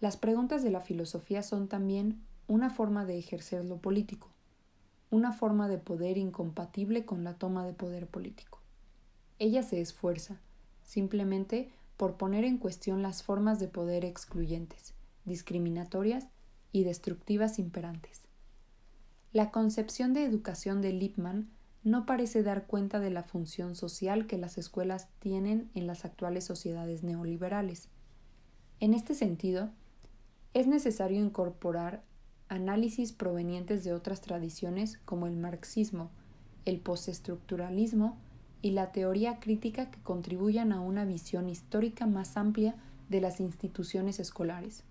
Las 0.00 0.16
preguntas 0.16 0.64
de 0.64 0.70
la 0.70 0.80
filosofía 0.80 1.44
son 1.44 1.68
también 1.68 2.20
una 2.48 2.70
forma 2.70 3.04
de 3.04 3.18
ejercer 3.18 3.64
lo 3.64 3.76
político, 3.76 4.30
una 5.10 5.32
forma 5.32 5.68
de 5.68 5.78
poder 5.78 6.18
incompatible 6.18 7.04
con 7.04 7.22
la 7.22 7.34
toma 7.34 7.64
de 7.64 7.74
poder 7.74 8.08
político. 8.08 8.60
Ella 9.38 9.62
se 9.62 9.80
esfuerza, 9.80 10.40
simplemente 10.82 11.70
por 11.96 12.16
poner 12.16 12.44
en 12.44 12.58
cuestión 12.58 13.02
las 13.02 13.22
formas 13.22 13.60
de 13.60 13.68
poder 13.68 14.04
excluyentes, 14.04 14.94
discriminatorias 15.24 16.26
y 16.72 16.84
destructivas 16.84 17.58
imperantes. 17.58 18.22
La 19.32 19.50
concepción 19.50 20.14
de 20.14 20.24
educación 20.24 20.80
de 20.80 20.92
Lippmann 20.92 21.50
no 21.84 22.06
parece 22.06 22.42
dar 22.42 22.66
cuenta 22.66 22.98
de 22.98 23.10
la 23.10 23.22
función 23.22 23.74
social 23.74 24.26
que 24.26 24.38
las 24.38 24.58
escuelas 24.58 25.08
tienen 25.18 25.70
en 25.74 25.86
las 25.86 26.04
actuales 26.04 26.44
sociedades 26.44 27.02
neoliberales. 27.02 27.88
En 28.80 28.94
este 28.94 29.14
sentido, 29.14 29.70
es 30.54 30.66
necesario 30.66 31.20
incorporar 31.20 32.02
análisis 32.48 33.12
provenientes 33.12 33.84
de 33.84 33.92
otras 33.92 34.20
tradiciones 34.20 34.98
como 35.04 35.26
el 35.26 35.36
marxismo, 35.36 36.10
el 36.64 36.80
postestructuralismo 36.80 38.16
y 38.62 38.72
la 38.72 38.92
teoría 38.92 39.38
crítica 39.40 39.90
que 39.90 40.00
contribuyan 40.02 40.72
a 40.72 40.80
una 40.80 41.04
visión 41.04 41.48
histórica 41.48 42.06
más 42.06 42.36
amplia 42.36 42.74
de 43.08 43.20
las 43.20 43.40
instituciones 43.40 44.18
escolares. 44.18 44.82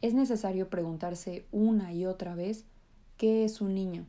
Es 0.00 0.14
necesario 0.14 0.68
preguntarse 0.68 1.46
una 1.52 1.92
y 1.92 2.06
otra 2.06 2.34
vez 2.34 2.64
qué 3.16 3.44
es 3.44 3.60
un 3.60 3.74
niño. 3.74 4.04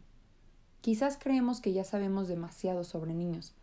Quizás 0.82 1.18
creemos 1.18 1.62
que 1.62 1.72
ya 1.72 1.84
sabemos 1.84 2.28
demasiado 2.28 2.84
sobre 2.84 3.14
niños. 3.14 3.54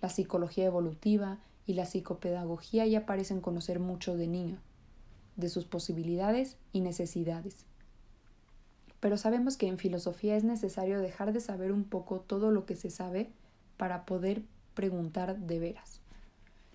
La 0.00 0.08
psicología 0.08 0.66
evolutiva 0.66 1.38
y 1.66 1.74
la 1.74 1.84
psicopedagogía 1.84 2.86
ya 2.86 3.06
parecen 3.06 3.40
conocer 3.40 3.78
mucho 3.78 4.16
de 4.16 4.26
niño, 4.26 4.58
de 5.36 5.48
sus 5.48 5.64
posibilidades 5.64 6.56
y 6.72 6.80
necesidades. 6.80 7.64
Pero 9.06 9.18
sabemos 9.18 9.56
que 9.56 9.68
en 9.68 9.78
filosofía 9.78 10.36
es 10.36 10.42
necesario 10.42 10.98
dejar 11.00 11.32
de 11.32 11.38
saber 11.38 11.70
un 11.70 11.84
poco 11.84 12.18
todo 12.18 12.50
lo 12.50 12.66
que 12.66 12.74
se 12.74 12.90
sabe 12.90 13.30
para 13.76 14.04
poder 14.04 14.42
preguntar 14.74 15.38
de 15.38 15.60
veras. 15.60 16.00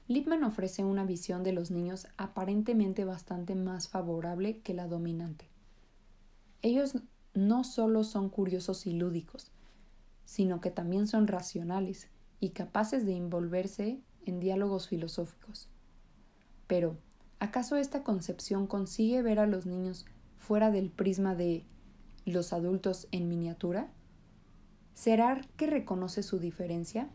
Lippmann 0.07 0.45
ofrece 0.45 0.85
una 0.85 1.03
visión 1.03 1.43
de 1.43 1.51
los 1.51 1.71
niños 1.71 2.07
aparentemente 2.15 3.03
bastante 3.03 3.53
más 3.55 3.89
favorable 3.89 4.59
que 4.59 4.73
la 4.73 4.87
dominante. 4.87 5.49
Ellos 6.61 6.93
no 7.33 7.65
solo 7.65 8.05
son 8.05 8.29
curiosos 8.29 8.87
y 8.87 8.93
lúdicos, 8.93 9.51
sino 10.23 10.61
que 10.61 10.71
también 10.71 11.07
son 11.07 11.27
racionales 11.27 12.07
y 12.39 12.51
capaces 12.51 13.05
de 13.05 13.17
envolverse 13.17 13.99
en 14.25 14.39
diálogos 14.39 14.87
filosóficos. 14.87 15.67
Pero, 16.67 16.95
¿acaso 17.41 17.75
esta 17.75 18.05
concepción 18.05 18.67
consigue 18.67 19.21
ver 19.21 19.39
a 19.39 19.47
los 19.47 19.65
niños 19.65 20.05
fuera 20.37 20.71
del 20.71 20.91
prisma 20.91 21.35
de 21.35 21.65
los 22.25 22.53
adultos 22.53 23.07
en 23.11 23.27
miniatura? 23.27 23.89
¿Será 24.93 25.41
que 25.57 25.67
reconoce 25.67 26.23
su 26.23 26.39
diferencia? 26.39 27.09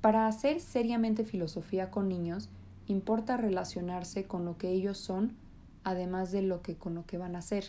Para 0.00 0.26
hacer 0.26 0.60
seriamente 0.60 1.24
filosofía 1.24 1.90
con 1.90 2.08
niños, 2.08 2.48
importa 2.86 3.36
relacionarse 3.36 4.24
con 4.24 4.44
lo 4.44 4.56
que 4.56 4.70
ellos 4.70 4.98
son, 4.98 5.36
además 5.84 6.32
de 6.32 6.42
lo 6.42 6.62
que 6.62 6.76
con 6.76 6.94
lo 6.94 7.04
que 7.06 7.18
van 7.18 7.36
a 7.36 7.42
ser. 7.42 7.64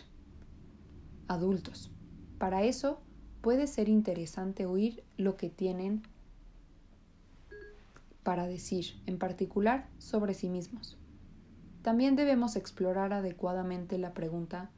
Adultos. 1.26 1.90
Para 2.38 2.62
eso 2.62 3.00
puede 3.40 3.66
ser 3.66 3.88
interesante 3.88 4.66
oír 4.66 5.02
lo 5.16 5.36
que 5.36 5.50
tienen 5.50 6.02
para 8.22 8.46
decir, 8.46 9.00
en 9.06 9.18
particular 9.18 9.88
sobre 9.98 10.34
sí 10.34 10.48
mismos. 10.48 10.96
También 11.82 12.16
debemos 12.16 12.56
explorar 12.56 13.12
adecuadamente 13.12 13.96
la 13.98 14.12
pregunta 14.12 14.70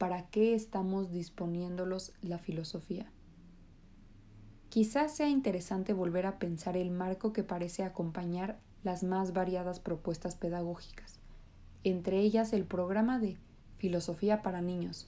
¿para 0.00 0.22
qué 0.30 0.54
estamos 0.54 1.12
disponiéndolos 1.12 2.14
la 2.22 2.38
filosofía? 2.38 3.04
Quizás 4.70 5.14
sea 5.14 5.28
interesante 5.28 5.92
volver 5.92 6.24
a 6.24 6.38
pensar 6.38 6.78
el 6.78 6.90
marco 6.90 7.34
que 7.34 7.44
parece 7.44 7.84
acompañar 7.84 8.58
las 8.82 9.02
más 9.02 9.34
variadas 9.34 9.78
propuestas 9.78 10.36
pedagógicas, 10.36 11.18
entre 11.84 12.18
ellas 12.20 12.54
el 12.54 12.64
programa 12.64 13.18
de 13.18 13.36
Filosofía 13.76 14.40
para 14.40 14.62
Niños. 14.62 15.06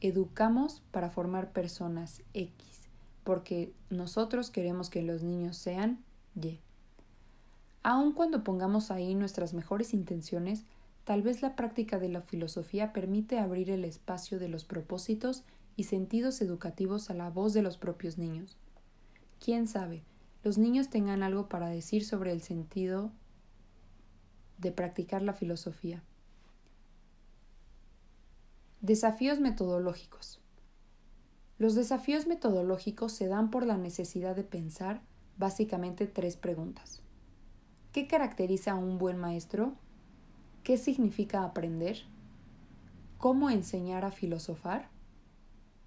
Educamos 0.00 0.82
para 0.90 1.10
formar 1.10 1.52
personas 1.52 2.22
X, 2.32 2.88
porque 3.24 3.74
nosotros 3.90 4.48
queremos 4.50 4.88
que 4.88 5.02
los 5.02 5.22
niños 5.22 5.58
sean 5.58 6.02
Y. 6.34 6.60
Aun 7.82 8.12
cuando 8.12 8.42
pongamos 8.42 8.90
ahí 8.90 9.14
nuestras 9.14 9.52
mejores 9.52 9.92
intenciones, 9.92 10.64
tal 11.04 11.22
vez 11.22 11.42
la 11.42 11.56
práctica 11.56 11.98
de 11.98 12.08
la 12.08 12.20
filosofía 12.20 12.92
permite 12.92 13.38
abrir 13.38 13.70
el 13.70 13.84
espacio 13.84 14.38
de 14.38 14.48
los 14.48 14.64
propósitos 14.64 15.44
y 15.76 15.84
sentidos 15.84 16.40
educativos 16.42 17.10
a 17.10 17.14
la 17.14 17.30
voz 17.30 17.52
de 17.52 17.62
los 17.62 17.78
propios 17.78 18.18
niños. 18.18 18.56
Quién 19.38 19.66
sabe, 19.66 20.02
los 20.42 20.58
niños 20.58 20.90
tengan 20.90 21.22
algo 21.22 21.48
para 21.48 21.68
decir 21.68 22.04
sobre 22.04 22.32
el 22.32 22.42
sentido 22.42 23.12
de 24.58 24.72
practicar 24.72 25.22
la 25.22 25.32
filosofía. 25.32 26.02
Desafíos 28.80 29.40
metodológicos. 29.40 30.40
Los 31.58 31.74
desafíos 31.74 32.26
metodológicos 32.26 33.12
se 33.12 33.26
dan 33.26 33.50
por 33.50 33.66
la 33.66 33.76
necesidad 33.76 34.34
de 34.34 34.44
pensar 34.44 35.02
básicamente 35.36 36.06
tres 36.06 36.36
preguntas. 36.36 37.02
¿Qué 37.92 38.06
caracteriza 38.06 38.72
a 38.72 38.76
un 38.76 38.98
buen 38.98 39.18
maestro? 39.18 39.74
¿Qué 40.62 40.76
significa 40.76 41.42
aprender? 41.42 42.02
¿Cómo 43.16 43.48
enseñar 43.48 44.04
a 44.04 44.10
filosofar? 44.10 44.90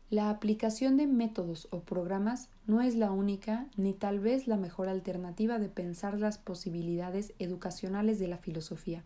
La 0.10 0.32
aplicación 0.32 0.98
de 0.98 1.06
métodos 1.06 1.68
o 1.70 1.82
programas 1.82 2.50
no 2.66 2.82
es 2.82 2.96
la 2.96 3.12
única 3.12 3.68
ni 3.78 3.94
tal 3.94 4.20
vez 4.20 4.48
la 4.48 4.58
mejor 4.58 4.90
alternativa 4.90 5.60
de 5.60 5.70
pensar 5.70 6.20
las 6.20 6.40
posibilidades 6.40 7.34
educacionales 7.38 8.18
de 8.18 8.28
la 8.28 8.40
filosofía. 8.40 9.04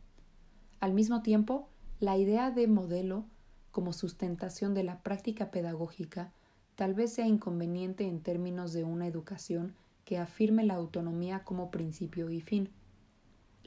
Al 0.79 0.93
mismo 0.93 1.21
tiempo, 1.21 1.67
la 1.99 2.17
idea 2.17 2.49
de 2.49 2.67
modelo 2.67 3.25
como 3.71 3.91
sustentación 3.91 4.73
de 4.73 4.83
la 4.83 5.03
práctica 5.03 5.51
pedagógica 5.51 6.31
tal 6.75 6.93
vez 6.93 7.11
sea 7.11 7.27
inconveniente 7.27 8.05
en 8.07 8.21
términos 8.21 8.71
de 8.71 8.85
una 8.85 9.05
educación 9.05 9.75
que 10.05 10.17
afirme 10.17 10.63
la 10.63 10.75
autonomía 10.75 11.43
como 11.43 11.71
principio 11.71 12.29
y 12.29 12.39
fin. 12.39 12.69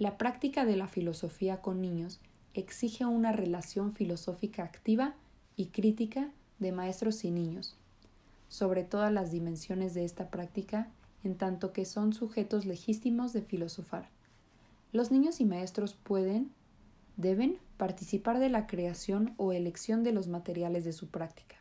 La 0.00 0.16
práctica 0.16 0.64
de 0.64 0.76
la 0.76 0.88
filosofía 0.88 1.60
con 1.60 1.82
niños 1.82 2.20
exige 2.54 3.04
una 3.04 3.32
relación 3.32 3.92
filosófica 3.92 4.64
activa 4.64 5.14
y 5.56 5.66
crítica 5.66 6.30
de 6.58 6.72
maestros 6.72 7.22
y 7.22 7.30
niños, 7.30 7.76
sobre 8.48 8.82
todas 8.82 9.12
las 9.12 9.30
dimensiones 9.30 9.92
de 9.92 10.06
esta 10.06 10.30
práctica, 10.30 10.88
en 11.22 11.34
tanto 11.34 11.74
que 11.74 11.84
son 11.84 12.14
sujetos 12.14 12.64
legítimos 12.64 13.34
de 13.34 13.42
filosofar. 13.42 14.08
Los 14.90 15.10
niños 15.10 15.38
y 15.38 15.44
maestros 15.44 15.92
pueden, 15.92 16.50
deben, 17.18 17.58
participar 17.76 18.38
de 18.38 18.48
la 18.48 18.66
creación 18.66 19.34
o 19.36 19.52
elección 19.52 20.02
de 20.02 20.12
los 20.12 20.28
materiales 20.28 20.86
de 20.86 20.94
su 20.94 21.08
práctica. 21.08 21.56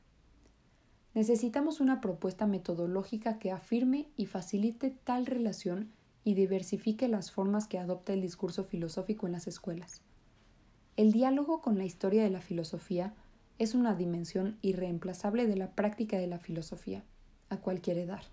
Necesitamos 1.13 1.81
una 1.81 1.99
propuesta 1.99 2.47
metodológica 2.47 3.37
que 3.37 3.51
afirme 3.51 4.07
y 4.15 4.27
facilite 4.27 4.91
tal 4.91 5.25
relación 5.25 5.89
y 6.24 6.34
diversifique 6.34 7.07
las 7.07 7.32
formas 7.32 7.67
que 7.67 7.80
adopta 7.80 8.13
el 8.13 8.22
discurso 8.22 8.63
filosófico 8.63 9.26
en 9.26 9.34
las 9.34 9.47
escuelas. 9.47 10.01
El 10.97 11.11
diálogo 11.11 11.61
con 11.61 11.78
la 11.78 11.86
historia 11.86 12.24
de 12.24 12.30
la 12.30 12.41
filosofía 12.41 13.13
es 13.57 13.74
una 13.74 13.95
dimensión 13.95 14.57
irreemplazable 14.61 15.47
de 15.47 15.55
la 15.55 15.72
práctica 15.72 16.17
de 16.17 16.28
la 16.28 16.39
filosofía, 16.39 17.03
a 17.49 17.57
cualquier 17.57 17.97
edad. 17.97 18.24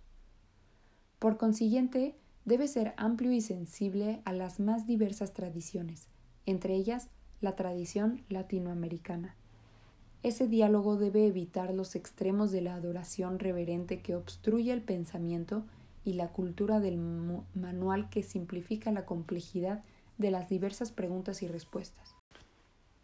Por 1.18 1.36
consiguiente, 1.36 2.16
debe 2.44 2.68
ser 2.68 2.94
amplio 2.96 3.32
y 3.32 3.40
sensible 3.40 4.20
a 4.24 4.32
las 4.32 4.60
más 4.60 4.86
diversas 4.86 5.32
tradiciones, 5.32 6.08
entre 6.44 6.74
ellas 6.74 7.08
la 7.40 7.56
tradición 7.56 8.24
latinoamericana. 8.28 9.34
Ese 10.22 10.48
diálogo 10.48 10.96
debe 10.96 11.26
evitar 11.26 11.72
los 11.72 11.94
extremos 11.94 12.50
de 12.50 12.60
la 12.60 12.74
adoración 12.74 13.38
reverente 13.38 14.00
que 14.00 14.16
obstruye 14.16 14.72
el 14.72 14.82
pensamiento 14.82 15.64
y 16.06 16.12
la 16.12 16.28
cultura 16.28 16.78
del 16.80 16.96
manual 16.96 18.08
que 18.08 18.22
simplifica 18.22 18.92
la 18.92 19.04
complejidad 19.04 19.82
de 20.18 20.30
las 20.30 20.48
diversas 20.48 20.92
preguntas 20.92 21.42
y 21.42 21.48
respuestas. 21.48 22.14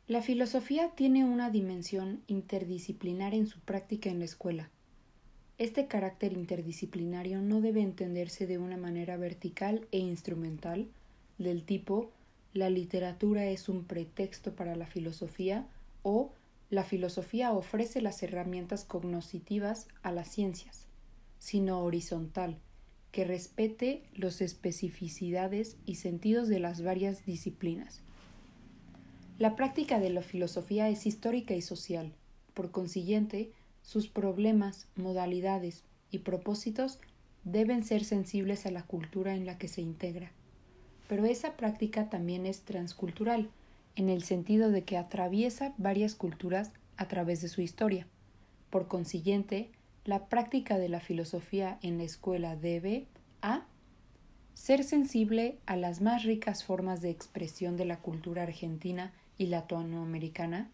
La 0.07 0.23
filosofía 0.23 0.93
tiene 0.95 1.25
una 1.25 1.51
dimensión 1.51 2.23
interdisciplinar 2.29 3.35
en 3.35 3.49
su 3.49 3.61
práctica 3.61 4.09
en 4.09 4.21
la 4.21 4.25
escuela. 4.25 4.71
Este 5.59 5.89
carácter 5.89 6.33
interdisciplinario 6.33 7.43
no 7.43 7.61
debe 7.61 7.83
entenderse 7.83 8.47
de 8.47 8.59
una 8.59 8.77
manera 8.77 9.17
vertical 9.17 9.87
e 9.91 9.99
instrumental, 9.99 10.89
del 11.39 11.65
tipo 11.65 12.13
la 12.55 12.71
literatura 12.71 13.47
es 13.47 13.69
un 13.69 13.85
pretexto 13.85 14.55
para 14.55 14.77
la 14.77 14.87
filosofía 14.87 15.67
o 16.03 16.33
la 16.71 16.85
filosofía 16.85 17.53
ofrece 17.53 18.01
las 18.01 18.23
herramientas 18.23 18.85
cognoscitivas 18.85 19.89
a 20.03 20.13
las 20.13 20.29
ciencias, 20.29 20.87
sino 21.39 21.81
horizontal, 21.81 22.59
que 23.13 23.25
respete 23.25 24.03
las 24.15 24.41
especificidades 24.41 25.77
y 25.87 25.97
sentidos 25.97 26.49
de 26.49 26.59
las 26.59 26.83
varias 26.83 27.25
disciplinas. 27.25 28.01
La 29.39 29.55
práctica 29.55 30.01
de 30.01 30.11
la 30.11 30.23
filosofía 30.23 30.89
es 30.89 31.07
histórica 31.07 31.55
y 31.55 31.63
social, 31.63 32.13
por 32.55 32.71
consiguiente, 32.71 33.51
sus 33.83 34.09
problemas, 34.09 34.87
modalidades 34.97 35.85
y 36.11 36.19
propósitos 36.19 36.99
deben 37.45 37.85
ser 37.85 38.05
sensibles 38.05 38.67
a 38.67 38.71
la 38.71 38.83
cultura 38.83 39.35
en 39.35 39.47
la 39.47 39.59
que 39.59 39.69
se 39.69 39.81
integra. 39.81 40.31
Pero 41.09 41.25
esa 41.25 41.57
práctica 41.57 42.09
también 42.09 42.47
es 42.47 42.61
transcultural, 42.61 43.51
en 43.97 44.09
el 44.09 44.23
sentido 44.23 44.71
de 44.71 44.85
que 44.85 44.97
atraviesa 44.97 45.75
varias 45.77 46.15
culturas 46.15 46.73
a 46.97 47.09
través 47.09 47.43
de 47.43 47.49
su 47.49 47.61
historia. 47.61 48.07
Por 48.71 48.87
consiguiente, 48.87 49.71
la 50.05 50.29
práctica 50.29 50.79
de 50.79 50.89
la 50.89 51.01
filosofía 51.01 51.79
en 51.83 51.99
la 51.99 52.05
escuela 52.05 52.57
debe 52.57 53.07
a 53.41 53.67
ser 54.55 54.85
sensible 54.85 55.59
a 55.67 55.77
las 55.77 56.01
más 56.01 56.25
ricas 56.25 56.65
formas 56.65 57.01
de 57.01 57.11
expresión 57.11 57.77
de 57.77 57.85
la 57.85 58.01
cultura 58.01 58.43
argentina 58.43 59.13
y 59.39 59.47
latinoamericana, 59.47 60.71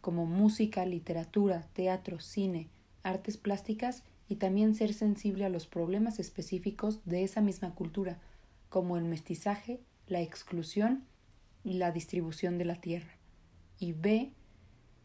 como 0.00 0.26
música, 0.26 0.84
literatura, 0.84 1.66
teatro, 1.72 2.20
cine, 2.20 2.68
artes 3.02 3.36
plásticas, 3.36 4.02
y 4.28 4.36
también 4.36 4.74
ser 4.74 4.92
sensible 4.92 5.44
a 5.44 5.48
los 5.48 5.66
problemas 5.66 6.18
específicos 6.18 7.00
de 7.04 7.22
esa 7.22 7.40
misma 7.40 7.74
cultura, 7.74 8.18
como 8.68 8.96
el 8.96 9.04
mestizaje, 9.04 9.80
la 10.08 10.20
exclusión 10.20 11.04
y 11.64 11.74
la 11.74 11.92
distribución 11.92 12.58
de 12.58 12.64
la 12.64 12.76
tierra. 12.76 13.12
Y 13.78 13.92
B. 13.92 14.32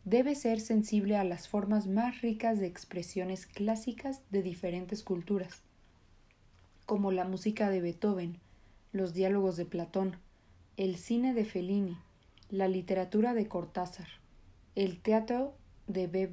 Debe 0.06 0.34
ser 0.34 0.60
sensible 0.60 1.16
a 1.16 1.24
las 1.24 1.48
formas 1.48 1.86
más 1.86 2.22
ricas 2.22 2.60
de 2.60 2.66
expresiones 2.66 3.46
clásicas 3.46 4.22
de 4.32 4.42
diferentes 4.42 5.04
culturas, 5.04 5.62
como 6.88 7.12
la 7.12 7.24
música 7.24 7.70
de 7.70 7.82
Beethoven, 7.82 8.40
los 8.94 9.14
diálogos 9.14 9.58
de 9.58 9.66
Platón, 9.66 10.18
el 10.76 10.98
cine 10.98 11.36
de 11.36 11.46
Fellini, 11.46 11.98
la 12.50 12.68
literatura 12.68 13.36
de 13.36 13.48
Cortázar, 13.48 14.08
el 14.74 15.00
teatro 15.00 15.54
de 15.86 16.08
B. 16.08 16.28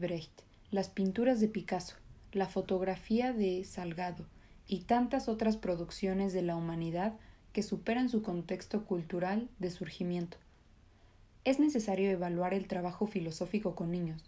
Las 0.70 0.88
pinturas 0.88 1.38
de 1.38 1.48
Picasso, 1.48 1.96
la 2.32 2.46
fotografía 2.46 3.34
de 3.34 3.64
Salgado 3.64 4.24
y 4.66 4.80
tantas 4.84 5.28
otras 5.28 5.58
producciones 5.58 6.32
de 6.32 6.40
la 6.40 6.56
humanidad 6.56 7.18
que 7.52 7.62
superan 7.62 8.08
su 8.08 8.22
contexto 8.22 8.86
cultural 8.86 9.50
de 9.58 9.70
surgimiento. 9.70 10.38
Es 11.44 11.58
necesario 11.58 12.10
evaluar 12.10 12.54
el 12.54 12.66
trabajo 12.66 13.06
filosófico 13.06 13.74
con 13.74 13.90
niños. 13.90 14.22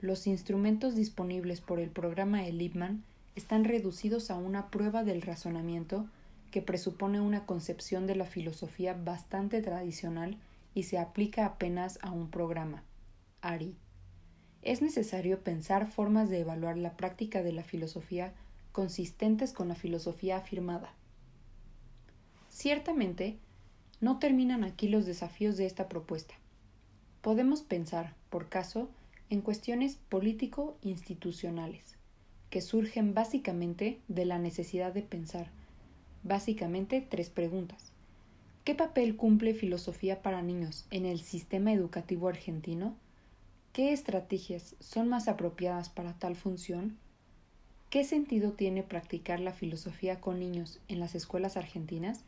Los 0.00 0.26
instrumentos 0.26 0.94
disponibles 0.94 1.60
por 1.60 1.78
el 1.78 1.90
programa 1.90 2.46
Elipman 2.46 3.04
están 3.36 3.64
reducidos 3.64 4.30
a 4.30 4.36
una 4.36 4.70
prueba 4.70 5.04
del 5.04 5.22
razonamiento 5.22 6.06
que 6.50 6.62
presupone 6.62 7.20
una 7.20 7.46
concepción 7.46 8.06
de 8.06 8.16
la 8.16 8.26
filosofía 8.26 8.94
bastante 8.94 9.62
tradicional 9.62 10.36
y 10.74 10.84
se 10.84 10.98
aplica 10.98 11.46
apenas 11.46 11.98
a 12.02 12.10
un 12.10 12.30
programa, 12.30 12.82
ARI. 13.40 13.74
Es 14.62 14.82
necesario 14.82 15.40
pensar 15.40 15.90
formas 15.90 16.28
de 16.28 16.40
evaluar 16.40 16.76
la 16.76 16.96
práctica 16.96 17.42
de 17.42 17.52
la 17.52 17.62
filosofía 17.62 18.34
consistentes 18.72 19.52
con 19.52 19.68
la 19.68 19.74
filosofía 19.74 20.36
afirmada. 20.36 20.92
Ciertamente, 22.50 23.38
no 24.00 24.18
terminan 24.18 24.64
aquí 24.64 24.88
los 24.88 25.06
desafíos 25.06 25.56
de 25.56 25.66
esta 25.66 25.88
propuesta. 25.88 26.34
Podemos 27.22 27.60
pensar, 27.62 28.14
por 28.30 28.48
caso, 28.48 28.88
en 29.28 29.42
cuestiones 29.42 29.96
político-institucionales, 30.08 31.96
que 32.48 32.62
surgen 32.62 33.12
básicamente 33.12 34.00
de 34.08 34.24
la 34.24 34.38
necesidad 34.38 34.94
de 34.94 35.02
pensar, 35.02 35.50
básicamente 36.22 37.00
tres 37.02 37.28
preguntas. 37.28 37.92
¿Qué 38.64 38.74
papel 38.74 39.16
cumple 39.16 39.52
filosofía 39.52 40.22
para 40.22 40.40
niños 40.40 40.86
en 40.90 41.04
el 41.04 41.20
sistema 41.20 41.72
educativo 41.72 42.28
argentino? 42.28 42.94
¿Qué 43.74 43.92
estrategias 43.92 44.74
son 44.80 45.08
más 45.08 45.28
apropiadas 45.28 45.90
para 45.90 46.14
tal 46.14 46.36
función? 46.36 46.96
¿Qué 47.90 48.02
sentido 48.04 48.52
tiene 48.52 48.82
practicar 48.82 49.40
la 49.40 49.52
filosofía 49.52 50.20
con 50.20 50.40
niños 50.40 50.80
en 50.88 51.00
las 51.00 51.14
escuelas 51.14 51.58
argentinas? 51.58 52.24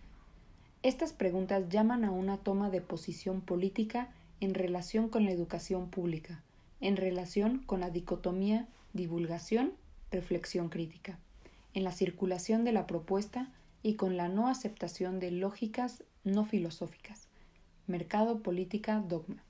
Estas 0.83 1.13
preguntas 1.13 1.69
llaman 1.71 2.05
a 2.05 2.11
una 2.11 2.37
toma 2.37 2.69
de 2.69 2.81
posición 2.81 3.41
política 3.41 4.11
en 4.43 4.55
relación 4.55 5.09
con 5.09 5.25
la 5.25 5.31
educación 5.31 5.89
pública, 5.89 6.43
en 6.81 6.97
relación 6.97 7.59
con 7.61 7.79
la 7.79 7.91
dicotomía 7.91 8.67
divulgación, 8.93 9.73
reflexión 10.11 10.69
crítica, 10.69 11.21
en 11.75 11.85
la 11.85 11.93
circulación 11.93 12.65
de 12.65 12.73
la 12.73 12.89
propuesta 12.89 13.53
y 13.85 13.95
con 13.95 14.17
la 14.17 14.29
no 14.29 14.49
aceptación 14.49 15.21
de 15.21 15.31
lógicas 15.31 16.03
no 16.25 16.45
filosóficas, 16.45 17.29
mercado, 17.87 18.41
política, 18.41 19.01
dogma. 19.07 19.45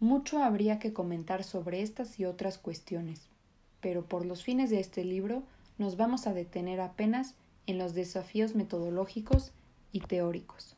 Mucho 0.00 0.42
habría 0.42 0.78
que 0.78 0.94
comentar 0.94 1.44
sobre 1.44 1.82
estas 1.82 2.18
y 2.18 2.24
otras 2.24 2.56
cuestiones, 2.56 3.28
pero 3.82 4.06
por 4.06 4.24
los 4.24 4.42
fines 4.42 4.70
de 4.70 4.80
este 4.80 5.04
libro 5.04 5.42
nos 5.76 5.98
vamos 5.98 6.26
a 6.26 6.32
detener 6.32 6.80
apenas 6.80 7.34
en 7.66 7.76
los 7.76 7.92
desafíos 7.92 8.54
metodológicos 8.54 9.52
y 9.92 10.00
teóricos. 10.00 10.77